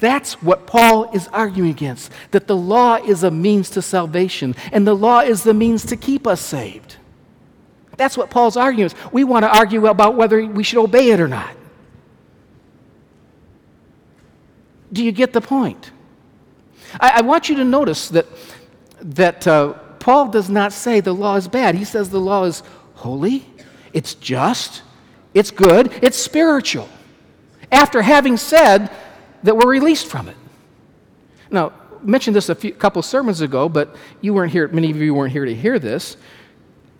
That's 0.00 0.42
what 0.42 0.66
Paul 0.66 1.10
is 1.14 1.28
arguing 1.28 1.70
against 1.70 2.12
that 2.30 2.46
the 2.46 2.56
law 2.56 2.96
is 2.96 3.22
a 3.22 3.30
means 3.30 3.70
to 3.70 3.80
salvation, 3.80 4.54
and 4.70 4.86
the 4.86 4.92
law 4.94 5.20
is 5.20 5.44
the 5.44 5.54
means 5.54 5.86
to 5.86 5.96
keep 5.96 6.26
us 6.26 6.42
saved. 6.42 6.96
That's 7.96 8.16
what 8.16 8.30
Paul's 8.30 8.56
arguing. 8.56 8.90
We 9.12 9.24
want 9.24 9.44
to 9.44 9.56
argue 9.56 9.86
about 9.86 10.14
whether 10.16 10.44
we 10.44 10.62
should 10.62 10.78
obey 10.78 11.10
it 11.10 11.20
or 11.20 11.28
not. 11.28 11.54
Do 14.92 15.02
you 15.02 15.12
get 15.12 15.32
the 15.32 15.40
point? 15.40 15.90
I, 17.00 17.18
I 17.18 17.20
want 17.22 17.48
you 17.48 17.56
to 17.56 17.64
notice 17.64 18.08
that, 18.10 18.26
that 19.00 19.46
uh, 19.46 19.72
Paul 19.98 20.28
does 20.28 20.48
not 20.48 20.72
say 20.72 21.00
the 21.00 21.12
law 21.12 21.36
is 21.36 21.48
bad. 21.48 21.74
He 21.74 21.84
says 21.84 22.10
the 22.10 22.20
law 22.20 22.44
is 22.44 22.62
holy, 22.94 23.44
it's 23.92 24.14
just, 24.14 24.82
it's 25.34 25.50
good, 25.50 25.92
it's 26.02 26.16
spiritual. 26.16 26.88
After 27.72 28.02
having 28.02 28.36
said 28.36 28.90
that 29.42 29.56
we're 29.56 29.68
released 29.68 30.06
from 30.06 30.28
it. 30.28 30.36
Now, 31.50 31.72
mentioned 32.02 32.36
this 32.36 32.48
a 32.48 32.54
few, 32.54 32.72
couple 32.72 33.02
sermons 33.02 33.40
ago, 33.40 33.68
but 33.68 33.96
you 34.20 34.32
weren't 34.32 34.52
here, 34.52 34.68
many 34.68 34.90
of 34.90 34.96
you 34.96 35.14
weren't 35.14 35.32
here 35.32 35.44
to 35.44 35.54
hear 35.54 35.78
this. 35.78 36.16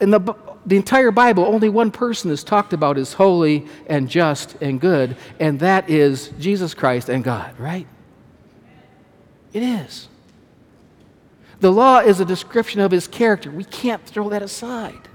In 0.00 0.10
the, 0.10 0.34
the 0.66 0.76
entire 0.76 1.10
Bible, 1.10 1.44
only 1.44 1.68
one 1.68 1.90
person 1.90 2.30
is 2.30 2.44
talked 2.44 2.72
about 2.72 2.98
as 2.98 3.14
holy 3.14 3.66
and 3.86 4.08
just 4.08 4.56
and 4.60 4.80
good, 4.80 5.16
and 5.40 5.60
that 5.60 5.88
is 5.88 6.28
Jesus 6.38 6.74
Christ 6.74 7.08
and 7.08 7.24
God, 7.24 7.58
right? 7.58 7.86
It 9.52 9.62
is. 9.62 10.08
The 11.60 11.72
law 11.72 12.00
is 12.00 12.20
a 12.20 12.24
description 12.24 12.80
of 12.80 12.90
his 12.90 13.08
character. 13.08 13.50
We 13.50 13.64
can't 13.64 14.04
throw 14.04 14.28
that 14.28 14.42
aside. 14.42 15.08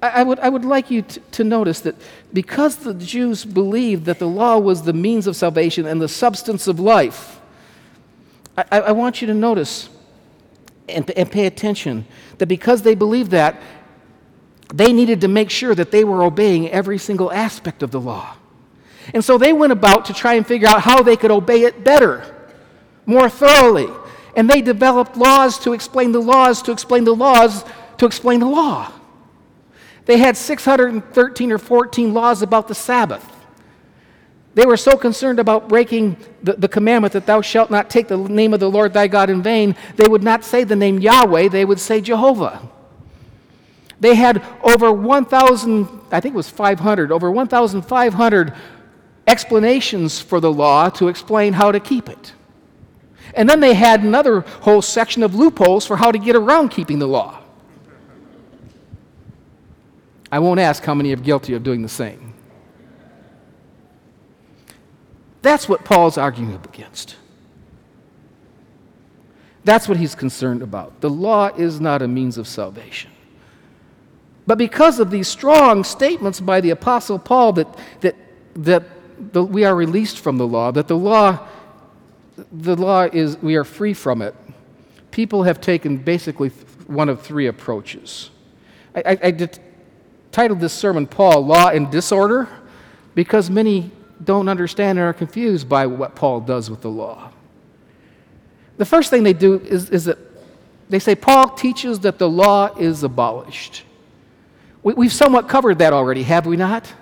I, 0.00 0.08
I 0.08 0.22
would, 0.22 0.38
I 0.38 0.48
would 0.48 0.64
like 0.64 0.90
you 0.90 1.02
to, 1.02 1.20
to 1.20 1.44
notice 1.44 1.80
that 1.80 1.96
because 2.32 2.76
the 2.76 2.94
Jews 2.94 3.44
believed 3.44 4.06
that 4.06 4.18
the 4.18 4.28
law 4.28 4.58
was 4.58 4.82
the 4.82 4.92
means 4.92 5.26
of 5.26 5.36
salvation 5.36 5.86
and 5.86 6.00
the 6.00 6.08
substance 6.08 6.66
of 6.66 6.80
life, 6.80 7.40
I, 8.56 8.80
I 8.80 8.92
want 8.92 9.20
you 9.20 9.26
to 9.26 9.34
notice 9.34 9.88
and, 10.88 11.10
and 11.12 11.30
pay 11.30 11.46
attention 11.46 12.06
that 12.38 12.46
because 12.46 12.82
they 12.82 12.94
believed 12.94 13.30
that, 13.30 13.60
they 14.72 14.92
needed 14.92 15.20
to 15.20 15.28
make 15.28 15.50
sure 15.50 15.74
that 15.74 15.90
they 15.90 16.04
were 16.04 16.22
obeying 16.22 16.68
every 16.70 16.98
single 16.98 17.32
aspect 17.32 17.82
of 17.82 17.90
the 17.90 18.00
law. 18.00 18.36
And 19.12 19.24
so 19.24 19.36
they 19.36 19.52
went 19.52 19.72
about 19.72 20.06
to 20.06 20.14
try 20.14 20.34
and 20.34 20.46
figure 20.46 20.68
out 20.68 20.80
how 20.80 21.02
they 21.02 21.16
could 21.16 21.30
obey 21.30 21.62
it 21.62 21.84
better, 21.84 22.24
more 23.04 23.28
thoroughly. 23.28 23.88
And 24.36 24.48
they 24.48 24.62
developed 24.62 25.16
laws 25.16 25.58
to 25.60 25.72
explain 25.72 26.12
the 26.12 26.20
laws, 26.20 26.62
to 26.62 26.72
explain 26.72 27.04
the 27.04 27.14
laws, 27.14 27.64
to 27.98 28.06
explain 28.06 28.40
the 28.40 28.48
law. 28.48 28.90
They 30.06 30.18
had 30.18 30.36
613 30.36 31.52
or 31.52 31.58
14 31.58 32.14
laws 32.14 32.42
about 32.42 32.68
the 32.68 32.74
Sabbath. 32.74 33.33
They 34.54 34.66
were 34.66 34.76
so 34.76 34.96
concerned 34.96 35.40
about 35.40 35.68
breaking 35.68 36.16
the, 36.42 36.52
the, 36.52 36.68
commandment 36.68 37.12
that 37.14 37.26
thou 37.26 37.40
shalt 37.40 37.70
not 37.70 37.90
take 37.90 38.06
the 38.06 38.16
name 38.16 38.54
of 38.54 38.60
the 38.60 38.70
Lord 38.70 38.92
thy 38.92 39.08
God 39.08 39.28
in 39.28 39.42
vain, 39.42 39.74
they 39.96 40.06
would 40.06 40.22
not 40.22 40.44
say 40.44 40.62
the 40.62 40.76
name 40.76 41.00
Yahweh, 41.00 41.48
they 41.48 41.64
would 41.64 41.80
say 41.80 42.00
Jehovah. 42.00 42.68
They 43.98 44.14
had 44.14 44.44
over 44.62 44.92
1,000, 44.92 45.88
I 46.12 46.20
think 46.20 46.34
it 46.34 46.36
was 46.36 46.48
500, 46.48 47.10
over 47.10 47.30
1,500 47.30 48.54
explanations 49.26 50.20
for 50.20 50.40
the 50.40 50.52
law 50.52 50.88
to 50.90 51.08
explain 51.08 51.54
how 51.54 51.72
to 51.72 51.80
keep 51.80 52.08
it. 52.08 52.32
And 53.34 53.48
then 53.48 53.60
they 53.60 53.74
had 53.74 54.04
another 54.04 54.40
whole 54.40 54.82
section 54.82 55.22
of 55.22 55.34
loopholes 55.34 55.86
for 55.86 55.96
how 55.96 56.12
to 56.12 56.18
get 56.18 56.36
around 56.36 56.68
keeping 56.68 56.98
the 56.98 57.08
law. 57.08 57.40
I 60.30 60.38
won't 60.38 60.60
ask 60.60 60.84
how 60.84 60.94
many 60.94 61.12
are 61.12 61.16
guilty 61.16 61.54
of 61.54 61.62
doing 61.62 61.82
the 61.82 61.88
same. 61.88 62.33
That's 65.44 65.68
what 65.68 65.84
Paul's 65.84 66.16
arguing 66.16 66.54
up 66.54 66.64
against. 66.64 67.16
That's 69.62 69.86
what 69.86 69.98
he's 69.98 70.14
concerned 70.14 70.62
about. 70.62 71.02
The 71.02 71.10
law 71.10 71.48
is 71.48 71.82
not 71.82 72.00
a 72.00 72.08
means 72.08 72.38
of 72.38 72.48
salvation. 72.48 73.10
But 74.46 74.56
because 74.56 74.98
of 75.00 75.10
these 75.10 75.28
strong 75.28 75.84
statements 75.84 76.40
by 76.40 76.62
the 76.62 76.70
Apostle 76.70 77.18
Paul 77.18 77.52
that, 77.52 77.78
that, 78.00 78.16
that 78.54 78.84
the, 79.34 79.44
we 79.44 79.64
are 79.64 79.76
released 79.76 80.18
from 80.18 80.38
the 80.38 80.46
law, 80.46 80.70
that 80.70 80.88
the 80.88 80.96
law 80.96 81.46
the 82.50 82.74
law 82.74 83.02
is, 83.02 83.36
we 83.42 83.54
are 83.56 83.64
free 83.64 83.94
from 83.94 84.22
it. 84.22 84.34
People 85.10 85.42
have 85.42 85.60
taken 85.60 85.98
basically 85.98 86.48
one 86.86 87.10
of 87.10 87.20
three 87.20 87.46
approaches. 87.48 88.30
I, 88.94 89.02
I, 89.06 89.18
I 89.22 89.48
titled 90.32 90.60
this 90.60 90.72
sermon, 90.72 91.06
Paul, 91.06 91.44
Law 91.44 91.68
and 91.68 91.90
Disorder, 91.90 92.48
because 93.14 93.50
many 93.50 93.92
don't 94.22 94.48
understand 94.48 94.98
and 94.98 95.06
are 95.06 95.12
confused 95.12 95.68
by 95.68 95.86
what 95.86 96.14
Paul 96.14 96.40
does 96.40 96.70
with 96.70 96.80
the 96.80 96.90
law. 96.90 97.30
The 98.76 98.84
first 98.84 99.10
thing 99.10 99.22
they 99.22 99.32
do 99.32 99.54
is, 99.60 99.90
is 99.90 100.04
that 100.04 100.18
they 100.88 100.98
say 100.98 101.14
Paul 101.14 101.48
teaches 101.50 102.00
that 102.00 102.18
the 102.18 102.28
law 102.28 102.74
is 102.76 103.02
abolished. 103.02 103.84
We, 104.82 104.94
we've 104.94 105.12
somewhat 105.12 105.48
covered 105.48 105.78
that 105.78 105.92
already, 105.92 106.22
have 106.24 106.46
we 106.46 106.56
not? 106.56 106.92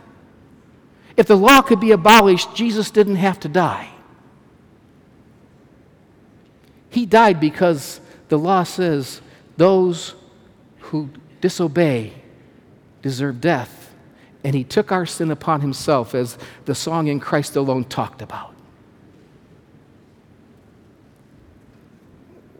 If 1.16 1.26
the 1.26 1.36
law 1.36 1.62
could 1.62 1.80
be 1.80 1.92
abolished, 1.92 2.54
Jesus 2.54 2.90
didn't 2.90 3.16
have 3.16 3.40
to 3.40 3.48
die. 3.48 3.88
He 6.90 7.06
died 7.06 7.40
because 7.40 8.00
the 8.28 8.38
law 8.38 8.62
says 8.64 9.20
those 9.56 10.14
who 10.78 11.10
disobey 11.40 12.12
deserve 13.02 13.40
death. 13.40 13.81
And 14.44 14.54
he 14.54 14.64
took 14.64 14.90
our 14.90 15.06
sin 15.06 15.30
upon 15.30 15.60
himself, 15.60 16.14
as 16.14 16.36
the 16.64 16.74
song 16.74 17.06
in 17.06 17.20
Christ 17.20 17.54
alone 17.56 17.84
talked 17.84 18.22
about. 18.22 18.52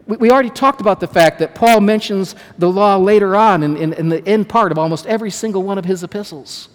We 0.05 0.31
already 0.31 0.49
talked 0.49 0.81
about 0.81 0.99
the 0.99 1.07
fact 1.07 1.39
that 1.39 1.55
Paul 1.55 1.79
mentions 1.79 2.35
the 2.57 2.69
law 2.69 2.97
later 2.97 3.35
on 3.35 3.63
in, 3.63 3.77
in, 3.77 3.93
in, 3.93 4.09
the 4.09 4.25
end 4.27 4.49
part 4.49 4.71
of 4.71 4.77
almost 4.77 5.05
every 5.05 5.31
single 5.31 5.63
one 5.63 5.77
of 5.77 5.85
his 5.85 6.03
epistles. 6.03 6.67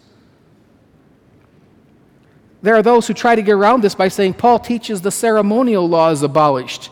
There 2.62 2.74
are 2.74 2.82
those 2.82 3.06
who 3.06 3.14
try 3.14 3.34
to 3.34 3.42
get 3.42 3.52
around 3.52 3.82
this 3.82 3.94
by 3.94 4.08
saying 4.08 4.34
Paul 4.34 4.58
teaches 4.58 5.02
the 5.02 5.10
ceremonial 5.10 5.88
law 5.88 6.10
is 6.10 6.22
abolished. 6.22 6.90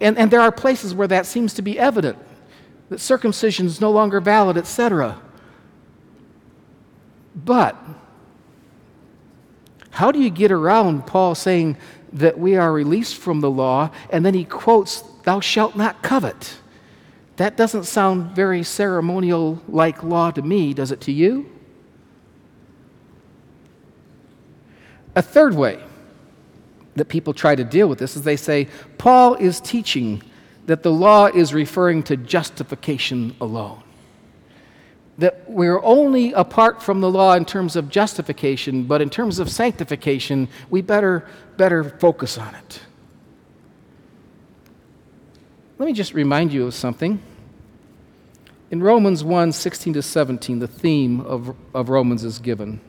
And, 0.00 0.18
and 0.18 0.30
there 0.30 0.40
are 0.40 0.52
places 0.52 0.94
where 0.94 1.08
that 1.08 1.24
seems 1.24 1.54
to 1.54 1.62
be 1.62 1.78
evident 1.78 2.18
that 2.90 3.00
circumcision 3.00 3.66
is 3.66 3.80
no 3.80 3.90
longer 3.90 4.20
valid, 4.20 4.56
etc. 4.56 5.20
But 7.36 7.76
how 9.90 10.10
do 10.10 10.18
you 10.18 10.30
get 10.30 10.50
around 10.50 11.06
Paul 11.06 11.34
saying 11.34 11.76
that 12.14 12.38
we 12.38 12.56
are 12.56 12.72
released 12.72 13.16
from 13.16 13.40
the 13.40 13.50
law 13.50 13.90
and 14.10 14.24
then 14.24 14.34
he 14.34 14.44
quotes, 14.44 15.02
Thou 15.24 15.40
shalt 15.40 15.76
not 15.76 16.02
covet? 16.02 16.58
That 17.36 17.56
doesn't 17.56 17.84
sound 17.84 18.34
very 18.34 18.62
ceremonial 18.62 19.62
like 19.68 20.02
law 20.02 20.30
to 20.30 20.40
me, 20.40 20.72
does 20.72 20.90
it 20.90 21.02
to 21.02 21.12
you? 21.12 21.50
A 25.14 25.22
third 25.22 25.54
way 25.54 25.82
that 26.94 27.06
people 27.06 27.34
try 27.34 27.54
to 27.54 27.64
deal 27.64 27.88
with 27.88 27.98
this 27.98 28.16
is 28.16 28.22
they 28.22 28.36
say, 28.36 28.68
Paul 28.96 29.34
is 29.34 29.60
teaching 29.60 30.22
that 30.66 30.82
the 30.82 30.92
law 30.92 31.26
is 31.26 31.54
referring 31.54 32.02
to 32.04 32.16
justification 32.16 33.36
alone. 33.40 33.82
That 35.18 35.48
we're 35.50 35.82
only 35.82 36.32
apart 36.32 36.82
from 36.82 37.00
the 37.00 37.10
law 37.10 37.34
in 37.34 37.44
terms 37.44 37.74
of 37.74 37.88
justification, 37.88 38.84
but 38.84 39.00
in 39.00 39.08
terms 39.08 39.38
of 39.38 39.50
sanctification, 39.50 40.48
we 40.68 40.82
better, 40.82 41.26
better 41.56 41.84
focus 41.84 42.36
on 42.36 42.54
it. 42.54 42.80
Let 45.78 45.86
me 45.86 45.92
just 45.92 46.14
remind 46.14 46.52
you 46.52 46.66
of 46.66 46.74
something. 46.74 47.20
In 48.70 48.82
Romans 48.82 49.22
1 49.22 49.52
16 49.52 49.94
to 49.94 50.02
17, 50.02 50.58
the 50.58 50.66
theme 50.66 51.20
of, 51.20 51.54
of 51.74 51.88
Romans 51.88 52.24
is 52.24 52.38
given. 52.38 52.80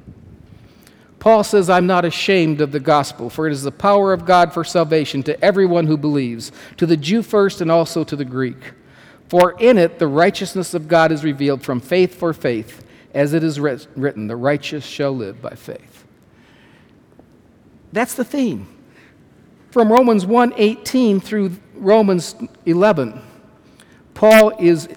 Paul 1.19 1.43
says, 1.43 1.69
I'm 1.69 1.87
not 1.87 2.05
ashamed 2.05 2.61
of 2.61 2.71
the 2.71 2.79
gospel, 2.79 3.29
for 3.29 3.47
it 3.47 3.51
is 3.51 3.63
the 3.63 3.71
power 3.71 4.13
of 4.13 4.25
God 4.25 4.53
for 4.53 4.63
salvation 4.63 5.23
to 5.23 5.43
everyone 5.43 5.87
who 5.87 5.97
believes, 5.97 6.51
to 6.77 6.85
the 6.85 6.97
Jew 6.97 7.21
first 7.21 7.59
and 7.59 7.71
also 7.71 8.03
to 8.03 8.15
the 8.15 8.25
Greek. 8.25 8.73
For 9.29 9.55
in 9.59 9.77
it 9.77 9.99
the 9.99 10.07
righteousness 10.07 10.73
of 10.73 10.87
God 10.87 11.11
is 11.11 11.23
revealed 11.23 11.61
from 11.61 11.79
faith 11.79 12.15
for 12.15 12.33
faith, 12.33 12.83
as 13.13 13.33
it 13.33 13.43
is 13.43 13.59
written, 13.59 14.27
the 14.27 14.35
righteous 14.35 14.85
shall 14.85 15.11
live 15.11 15.41
by 15.41 15.51
faith. 15.51 16.05
That's 17.91 18.13
the 18.13 18.23
theme. 18.23 18.67
From 19.71 19.91
Romans 19.91 20.25
1:18 20.25 21.19
through 21.19 21.51
Romans 21.75 22.35
11, 22.65 23.21
Paul 24.13 24.53
is 24.59 24.87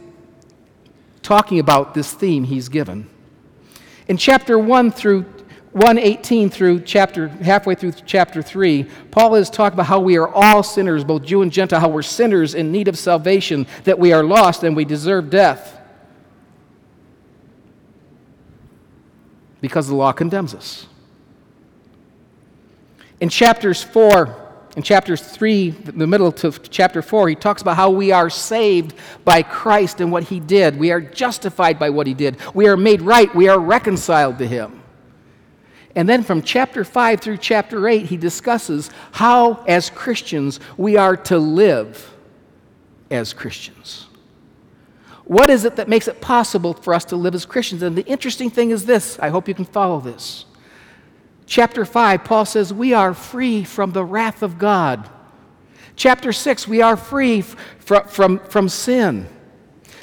talking 1.23 1.59
about 1.59 1.95
this 1.95 2.13
theme 2.13 2.45
he's 2.45 2.69
given. 2.69 3.09
In 4.09 4.17
chapter 4.17 4.59
1 4.59 4.91
through 4.91 5.25
118 5.73 6.50
through 6.50 6.81
chapter 6.81 7.29
halfway 7.29 7.77
through 7.77 7.93
chapter 8.05 8.43
3 8.43 8.85
paul 9.12 9.37
is 9.37 9.49
talking 9.49 9.75
about 9.75 9.87
how 9.87 10.00
we 10.00 10.19
are 10.19 10.29
all 10.29 10.65
sinners 10.65 11.05
both 11.05 11.23
jew 11.23 11.43
and 11.43 11.53
gentile 11.53 11.79
how 11.79 11.89
we're 11.89 12.03
sinners 12.03 12.55
in 12.55 12.73
need 12.73 12.89
of 12.89 12.99
salvation 12.99 13.67
that 13.85 13.99
we 13.99 14.12
are 14.12 14.25
lost 14.25 14.65
and 14.65 14.77
we 14.77 14.85
deserve 14.85 15.31
death. 15.31 15.79
Because 19.61 19.89
the 19.89 19.95
law 19.95 20.13
condemns 20.13 20.54
us. 20.54 20.87
In 23.21 23.28
chapters 23.28 23.83
4 23.83 24.37
in 24.76 24.83
chapters 24.83 25.21
3 25.21 25.71
the 25.71 26.06
middle 26.06 26.33
to 26.33 26.50
chapter 26.50 27.02
4 27.02 27.28
he 27.28 27.35
talks 27.35 27.61
about 27.61 27.76
how 27.76 27.91
we 27.91 28.13
are 28.13 28.30
saved 28.30 28.95
by 29.25 29.43
christ 29.43 30.00
and 30.00 30.11
what 30.11 30.25
he 30.25 30.41
did. 30.41 30.78
We 30.78 30.91
are 30.91 31.00
justified 31.00 31.78
by 31.78 31.91
what 31.91 32.06
he 32.06 32.15
did. 32.15 32.39
We 32.54 32.67
are 32.69 32.76
made 32.76 33.02
right. 33.02 33.33
We 33.35 33.49
are 33.49 33.59
reconciled 33.59 34.39
to 34.39 34.47
him 34.47 34.79
and 35.97 36.09
then 36.09 36.23
from 36.23 36.43
chapter 36.43 36.85
5 36.85 37.21
through 37.21 37.39
chapter 37.39 37.89
8, 37.89 38.07
he 38.07 38.17
discusses 38.17 38.91
how, 39.13 39.65
as 39.67 39.91
Christians, 39.91 40.61
we 40.76 40.97
are 40.97 41.17
to 41.17 41.39
live 41.39 42.15
as 43.11 43.33
Christians. 43.33 44.07
What 45.25 45.50
is 45.50 45.65
it 45.65 45.76
that 45.76 45.89
makes 45.89 46.09
it 46.09 46.21
possible 46.21 46.75
for 46.75 46.95
us 46.95 47.05
to 47.07 47.17
live 47.17 47.35
as 47.35 47.45
Christians? 47.45 47.83
And 47.83 47.97
the 47.97 48.07
interesting 48.07 48.50
thing 48.50 48.71
is 48.71 48.87
this 48.87 49.19
I 49.19 49.29
hope 49.29 49.49
you 49.49 49.55
can 49.55 49.65
follow 49.65 50.00
this. 50.00 50.45
Chapter 51.47 51.85
5, 51.85 52.23
Paul 52.25 52.45
says, 52.45 52.73
We 52.73 52.95
are 52.95 53.13
free 53.13 53.65
from 53.65 53.93
the 53.93 54.05
wrath 54.05 54.43
of 54.43 54.59
God. 54.59 55.09
Chapter 55.97 56.33
6, 56.33 56.69
we 56.69 56.81
are 56.83 56.97
free 56.97 57.43
from, 57.43 58.07
from, 58.07 58.39
from 58.39 58.69
sin. 58.69 59.26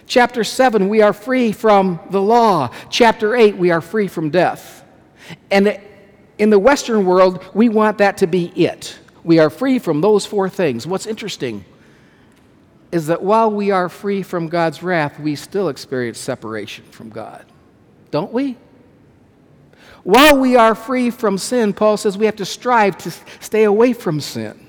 Chapter 0.05 0.43
7, 0.43 0.89
we 0.89 1.01
are 1.01 1.13
free 1.13 1.51
from 1.53 1.99
the 2.09 2.21
law. 2.21 2.69
Chapter 2.89 3.35
8, 3.35 3.57
we 3.57 3.71
are 3.71 3.81
free 3.81 4.07
from 4.07 4.29
death. 4.29 4.76
And 5.51 5.79
in 6.37 6.49
the 6.49 6.59
Western 6.59 7.05
world, 7.05 7.43
we 7.53 7.69
want 7.69 7.97
that 7.99 8.17
to 8.17 8.27
be 8.27 8.47
it. 8.55 8.97
We 9.23 9.39
are 9.39 9.49
free 9.49 9.79
from 9.79 10.01
those 10.01 10.25
four 10.25 10.49
things. 10.49 10.85
What's 10.87 11.05
interesting 11.05 11.65
is 12.91 13.07
that 13.07 13.21
while 13.21 13.51
we 13.51 13.71
are 13.71 13.89
free 13.89 14.23
from 14.23 14.47
God's 14.47 14.81
wrath, 14.81 15.19
we 15.19 15.35
still 15.35 15.69
experience 15.69 16.19
separation 16.19 16.85
from 16.85 17.09
God. 17.09 17.45
Don't 18.11 18.31
we? 18.31 18.55
While 20.03 20.39
we 20.39 20.55
are 20.55 20.73
free 20.73 21.09
from 21.09 21.37
sin, 21.37 21.73
Paul 21.73 21.97
says 21.97 22.17
we 22.17 22.25
have 22.27 22.37
to 22.37 22.45
strive 22.45 22.97
to 22.99 23.11
stay 23.41 23.65
away 23.65 23.91
from 23.91 24.21
sin. 24.21 24.66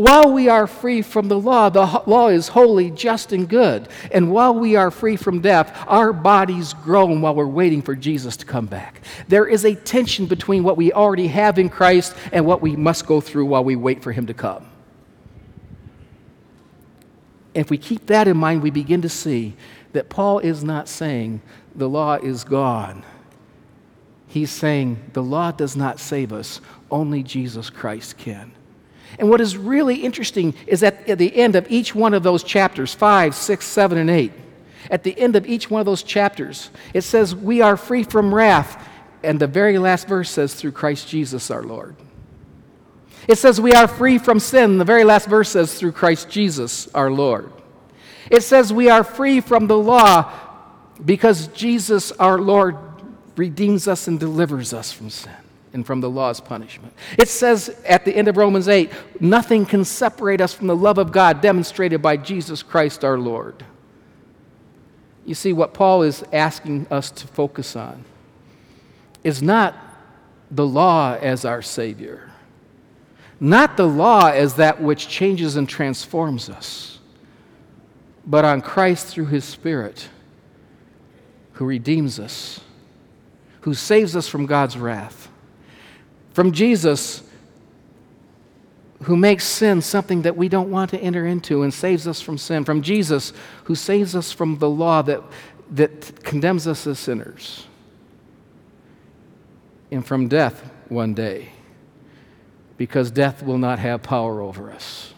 While 0.00 0.32
we 0.32 0.48
are 0.48 0.66
free 0.66 1.02
from 1.02 1.28
the 1.28 1.38
law, 1.38 1.68
the 1.68 1.84
law 2.06 2.28
is 2.28 2.48
holy, 2.48 2.90
just, 2.90 3.34
and 3.34 3.46
good. 3.46 3.86
And 4.10 4.32
while 4.32 4.54
we 4.54 4.74
are 4.74 4.90
free 4.90 5.16
from 5.16 5.42
death, 5.42 5.76
our 5.86 6.14
bodies 6.14 6.72
groan 6.72 7.20
while 7.20 7.34
we're 7.34 7.44
waiting 7.44 7.82
for 7.82 7.94
Jesus 7.94 8.34
to 8.38 8.46
come 8.46 8.64
back. 8.64 9.02
There 9.28 9.46
is 9.46 9.66
a 9.66 9.74
tension 9.74 10.24
between 10.24 10.64
what 10.64 10.78
we 10.78 10.90
already 10.90 11.26
have 11.26 11.58
in 11.58 11.68
Christ 11.68 12.16
and 12.32 12.46
what 12.46 12.62
we 12.62 12.76
must 12.76 13.04
go 13.04 13.20
through 13.20 13.44
while 13.44 13.62
we 13.62 13.76
wait 13.76 14.02
for 14.02 14.10
Him 14.10 14.26
to 14.28 14.32
come. 14.32 14.64
And 17.54 17.62
if 17.62 17.68
we 17.68 17.76
keep 17.76 18.06
that 18.06 18.26
in 18.26 18.38
mind, 18.38 18.62
we 18.62 18.70
begin 18.70 19.02
to 19.02 19.10
see 19.10 19.54
that 19.92 20.08
Paul 20.08 20.38
is 20.38 20.64
not 20.64 20.88
saying 20.88 21.42
the 21.74 21.90
law 21.90 22.14
is 22.14 22.42
gone. 22.42 23.04
He's 24.26 24.50
saying 24.50 25.10
the 25.12 25.22
law 25.22 25.50
does 25.50 25.76
not 25.76 26.00
save 26.00 26.32
us, 26.32 26.62
only 26.90 27.22
Jesus 27.22 27.68
Christ 27.68 28.16
can. 28.16 28.52
And 29.18 29.28
what 29.28 29.40
is 29.40 29.56
really 29.56 29.96
interesting 29.96 30.54
is 30.66 30.80
that 30.80 31.08
at 31.08 31.18
the 31.18 31.34
end 31.34 31.56
of 31.56 31.70
each 31.70 31.94
one 31.94 32.14
of 32.14 32.22
those 32.22 32.42
chapters 32.42 32.94
5, 32.94 33.34
6, 33.34 33.66
7, 33.66 33.98
and 33.98 34.10
8, 34.10 34.32
at 34.90 35.02
the 35.02 35.18
end 35.18 35.36
of 35.36 35.46
each 35.46 35.70
one 35.70 35.80
of 35.80 35.86
those 35.86 36.02
chapters, 36.02 36.70
it 36.94 37.02
says, 37.02 37.34
We 37.34 37.60
are 37.60 37.76
free 37.76 38.02
from 38.02 38.34
wrath. 38.34 38.88
And 39.22 39.38
the 39.38 39.46
very 39.46 39.78
last 39.78 40.08
verse 40.08 40.30
says, 40.30 40.54
Through 40.54 40.72
Christ 40.72 41.08
Jesus 41.08 41.50
our 41.50 41.62
Lord. 41.62 41.96
It 43.28 43.36
says, 43.36 43.60
We 43.60 43.72
are 43.72 43.88
free 43.88 44.18
from 44.18 44.40
sin. 44.40 44.78
The 44.78 44.84
very 44.84 45.04
last 45.04 45.28
verse 45.28 45.50
says, 45.50 45.74
Through 45.74 45.92
Christ 45.92 46.30
Jesus 46.30 46.88
our 46.94 47.10
Lord. 47.10 47.52
It 48.30 48.42
says, 48.42 48.72
We 48.72 48.88
are 48.88 49.04
free 49.04 49.40
from 49.40 49.66
the 49.66 49.78
law 49.78 50.32
because 51.04 51.48
Jesus 51.48 52.12
our 52.12 52.38
Lord 52.38 52.76
redeems 53.36 53.88
us 53.88 54.08
and 54.08 54.18
delivers 54.18 54.72
us 54.72 54.92
from 54.92 55.10
sin 55.10 55.32
and 55.72 55.86
from 55.86 56.00
the 56.00 56.10
law's 56.10 56.40
punishment. 56.40 56.92
It 57.16 57.28
says 57.28 57.68
at 57.86 58.04
the 58.04 58.14
end 58.14 58.28
of 58.28 58.36
Romans 58.36 58.68
8, 58.68 58.90
nothing 59.20 59.64
can 59.64 59.84
separate 59.84 60.40
us 60.40 60.52
from 60.52 60.66
the 60.66 60.76
love 60.76 60.98
of 60.98 61.12
God 61.12 61.40
demonstrated 61.40 62.02
by 62.02 62.16
Jesus 62.16 62.62
Christ 62.62 63.04
our 63.04 63.18
Lord. 63.18 63.64
You 65.24 65.34
see, 65.34 65.52
what 65.52 65.74
Paul 65.74 66.02
is 66.02 66.24
asking 66.32 66.86
us 66.90 67.10
to 67.12 67.26
focus 67.26 67.76
on 67.76 68.04
is 69.22 69.42
not 69.42 69.76
the 70.50 70.66
law 70.66 71.14
as 71.14 71.44
our 71.44 71.62
Savior, 71.62 72.32
not 73.38 73.76
the 73.76 73.86
law 73.86 74.28
as 74.28 74.54
that 74.54 74.82
which 74.82 75.08
changes 75.08 75.56
and 75.56 75.68
transforms 75.68 76.50
us, 76.50 76.98
but 78.26 78.44
on 78.44 78.60
Christ 78.60 79.06
through 79.06 79.26
His 79.26 79.44
Spirit 79.44 80.08
who 81.52 81.64
redeems 81.64 82.18
us, 82.18 82.60
who 83.60 83.74
saves 83.74 84.16
us 84.16 84.26
from 84.26 84.46
God's 84.46 84.76
wrath 84.76 85.29
from 86.32 86.52
Jesus, 86.52 87.22
who 89.02 89.16
makes 89.16 89.44
sin 89.44 89.80
something 89.80 90.22
that 90.22 90.36
we 90.36 90.48
don't 90.48 90.70
want 90.70 90.90
to 90.90 90.98
enter 90.98 91.26
into 91.26 91.62
and 91.62 91.72
saves 91.72 92.06
us 92.06 92.20
from 92.20 92.36
sin. 92.36 92.64
From 92.64 92.82
Jesus, 92.82 93.32
who 93.64 93.74
saves 93.74 94.14
us 94.14 94.30
from 94.30 94.58
the 94.58 94.68
law 94.68 95.02
that, 95.02 95.22
that 95.70 96.22
condemns 96.22 96.66
us 96.66 96.86
as 96.86 96.98
sinners. 96.98 97.66
And 99.90 100.06
from 100.06 100.28
death 100.28 100.70
one 100.88 101.14
day, 101.14 101.50
because 102.76 103.10
death 103.10 103.42
will 103.42 103.58
not 103.58 103.78
have 103.78 104.02
power 104.02 104.40
over 104.40 104.70
us. 104.70 105.14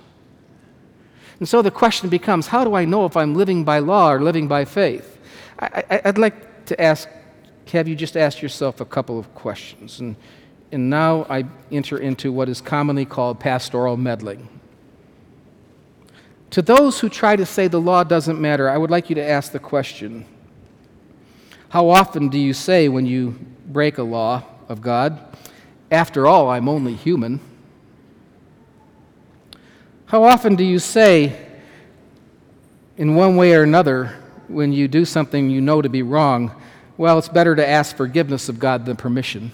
And 1.41 1.49
so 1.49 1.61
the 1.61 1.71
question 1.71 2.09
becomes 2.09 2.47
how 2.47 2.65
do 2.65 2.75
I 2.75 2.85
know 2.85 3.05
if 3.05 3.17
I'm 3.17 3.35
living 3.35 3.65
by 3.65 3.81
law 3.81 4.13
or 4.13 4.21
living 4.21 4.47
by 4.47 4.65
faith? 4.65 5.19
I, 5.59 6.01
would 6.05 6.19
like 6.19 6.67
to 6.67 6.81
ask, 6.81 7.09
have 7.73 7.89
you 7.89 7.97
just 7.97 8.17
ask 8.17 8.41
yourself 8.41 8.81
a 8.81 8.85
couple 8.85 9.19
of 9.19 9.35
questions? 9.35 10.01
And, 10.01 10.17
and 10.73 10.89
now 10.89 11.27
I 11.29 11.45
enter 11.71 11.99
into 11.99 12.33
what 12.33 12.49
is 12.49 12.63
commonly 12.63 13.05
called 13.05 13.39
pastoral 13.39 13.99
meddling. 13.99 14.49
To 16.51 16.63
those 16.63 16.99
who 16.99 17.09
try 17.11 17.37
to 17.37 17.47
say 17.47 17.69
the 17.69 17.81
law 17.81 18.05
doesn't 18.05 18.41
matter, 18.41 18.69
I 18.69 18.79
would 18.79 18.91
like 18.91 19.11
you 19.11 19.15
to 19.17 19.25
ask 19.25 19.53
the 19.53 19.59
question 19.59 20.25
How 21.69 21.91
often 21.91 22.29
do 22.31 22.39
you 22.39 22.55
say 22.55 22.89
when 22.89 23.07
you 23.07 23.39
break 23.67 23.99
a 23.99 24.03
law 24.03 24.45
of 24.69 24.81
God, 24.81 25.21
After 25.91 26.27
all, 26.27 26.49
I'm 26.49 26.69
only 26.69 26.95
human? 26.95 27.39
How 30.07 30.25
often 30.25 30.57
do 30.57 30.65
you 30.65 30.79
say, 30.79 31.39
in 32.99 33.15
one 33.15 33.37
way 33.37 33.55
or 33.55 33.63
another, 33.63 34.19
when 34.49 34.73
you 34.73 34.89
do 34.89 35.07
something 35.07 35.49
you 35.49 35.63
know 35.63 35.81
to 35.81 35.89
be 35.89 36.03
wrong, 36.03 36.51
well, 36.99 37.19
it's 37.19 37.31
better 37.31 37.57
to 37.57 37.67
ask 37.67 37.97
forgiveness 37.97 38.51
of 38.51 38.59
God 38.59 38.85
than 38.85 38.97
permission? 38.97 39.53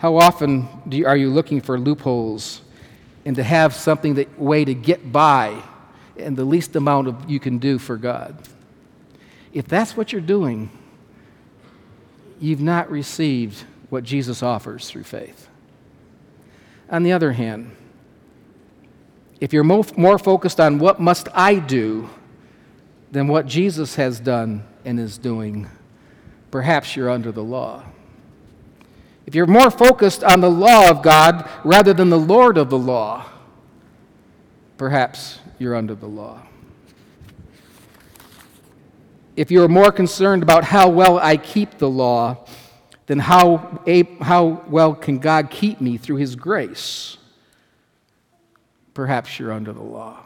How 0.00 0.16
often 0.16 0.68
you, 0.90 1.06
are 1.06 1.16
you 1.16 1.30
looking 1.30 1.60
for 1.60 1.78
loopholes 1.78 2.60
and 3.24 3.36
to 3.36 3.42
have 3.42 3.74
something 3.74 4.14
that 4.14 4.38
way 4.38 4.64
to 4.64 4.74
get 4.74 5.12
by 5.12 5.62
and 6.16 6.36
the 6.36 6.44
least 6.44 6.76
amount 6.76 7.08
of 7.08 7.30
you 7.30 7.40
can 7.40 7.58
do 7.58 7.78
for 7.78 7.96
God. 7.96 8.36
If 9.52 9.66
that's 9.66 9.96
what 9.96 10.12
you're 10.12 10.20
doing, 10.20 10.70
you've 12.40 12.60
not 12.60 12.90
received 12.90 13.64
what 13.88 14.04
Jesus 14.04 14.42
offers 14.42 14.88
through 14.88 15.04
faith. 15.04 15.48
On 16.88 17.02
the 17.02 17.12
other 17.12 17.32
hand, 17.32 17.74
if 19.40 19.52
you're 19.52 19.64
more 19.64 20.18
focused 20.18 20.60
on 20.60 20.78
what 20.78 21.00
must 21.00 21.28
I 21.34 21.56
do 21.56 22.10
than 23.10 23.26
what 23.26 23.46
Jesus 23.46 23.96
has 23.96 24.20
done 24.20 24.64
and 24.84 25.00
is 25.00 25.18
doing, 25.18 25.68
perhaps 26.50 26.94
you're 26.94 27.10
under 27.10 27.32
the 27.32 27.42
law. 27.42 27.84
If 29.30 29.36
you're 29.36 29.46
more 29.46 29.70
focused 29.70 30.24
on 30.24 30.40
the 30.40 30.50
law 30.50 30.90
of 30.90 31.04
God 31.04 31.48
rather 31.62 31.94
than 31.94 32.10
the 32.10 32.18
Lord 32.18 32.58
of 32.58 32.68
the 32.68 32.76
law, 32.76 33.26
perhaps 34.76 35.38
you're 35.56 35.76
under 35.76 35.94
the 35.94 36.08
law. 36.08 36.42
If 39.36 39.52
you're 39.52 39.68
more 39.68 39.92
concerned 39.92 40.42
about 40.42 40.64
how 40.64 40.88
well 40.88 41.20
I 41.20 41.36
keep 41.36 41.78
the 41.78 41.88
law 41.88 42.44
than 43.06 43.20
how, 43.20 43.80
how 44.20 44.64
well 44.66 44.94
can 44.94 45.20
God 45.20 45.48
keep 45.48 45.80
me 45.80 45.96
through 45.96 46.16
His 46.16 46.34
grace, 46.34 47.16
perhaps 48.94 49.38
you're 49.38 49.52
under 49.52 49.72
the 49.72 49.80
law. 49.80 50.24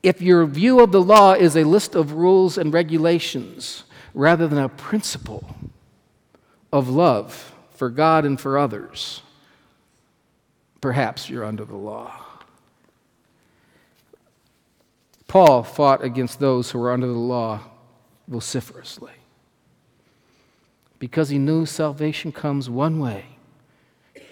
If 0.00 0.22
your 0.22 0.46
view 0.46 0.78
of 0.78 0.92
the 0.92 1.02
law 1.02 1.32
is 1.32 1.56
a 1.56 1.64
list 1.64 1.96
of 1.96 2.12
rules 2.12 2.56
and 2.56 2.72
regulations 2.72 3.82
rather 4.14 4.46
than 4.46 4.60
a 4.60 4.68
principle, 4.68 5.56
of 6.72 6.88
love 6.88 7.54
for 7.74 7.90
God 7.90 8.24
and 8.24 8.40
for 8.40 8.58
others, 8.58 9.22
perhaps 10.80 11.28
you're 11.28 11.44
under 11.44 11.64
the 11.64 11.76
law. 11.76 12.12
Paul 15.28 15.62
fought 15.62 16.04
against 16.04 16.40
those 16.40 16.70
who 16.70 16.78
were 16.78 16.92
under 16.92 17.06
the 17.06 17.12
law 17.12 17.60
vociferously 18.28 19.12
because 20.98 21.30
he 21.30 21.38
knew 21.38 21.66
salvation 21.66 22.32
comes 22.32 22.70
one 22.70 23.00
way 23.00 23.24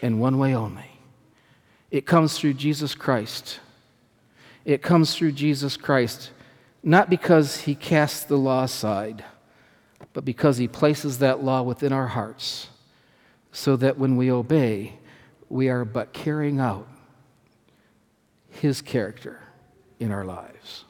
and 0.02 0.20
one 0.20 0.38
way 0.38 0.54
only. 0.54 0.98
It 1.90 2.06
comes 2.06 2.38
through 2.38 2.54
Jesus 2.54 2.94
Christ. 2.94 3.60
It 4.64 4.82
comes 4.82 5.16
through 5.16 5.32
Jesus 5.32 5.76
Christ, 5.76 6.30
not 6.82 7.10
because 7.10 7.62
he 7.62 7.74
cast 7.74 8.28
the 8.28 8.36
law 8.36 8.64
aside 8.64 9.24
but 10.12 10.24
because 10.24 10.56
He 10.56 10.68
places 10.68 11.18
that 11.18 11.42
law 11.42 11.62
within 11.62 11.92
our 11.92 12.08
hearts, 12.08 12.68
so 13.52 13.76
that 13.76 13.98
when 13.98 14.16
we 14.16 14.30
obey, 14.30 14.98
we 15.48 15.68
are 15.68 15.84
but 15.84 16.12
carrying 16.12 16.60
out 16.60 16.86
His 18.48 18.82
character 18.82 19.40
in 19.98 20.10
our 20.12 20.24
lives. 20.24 20.84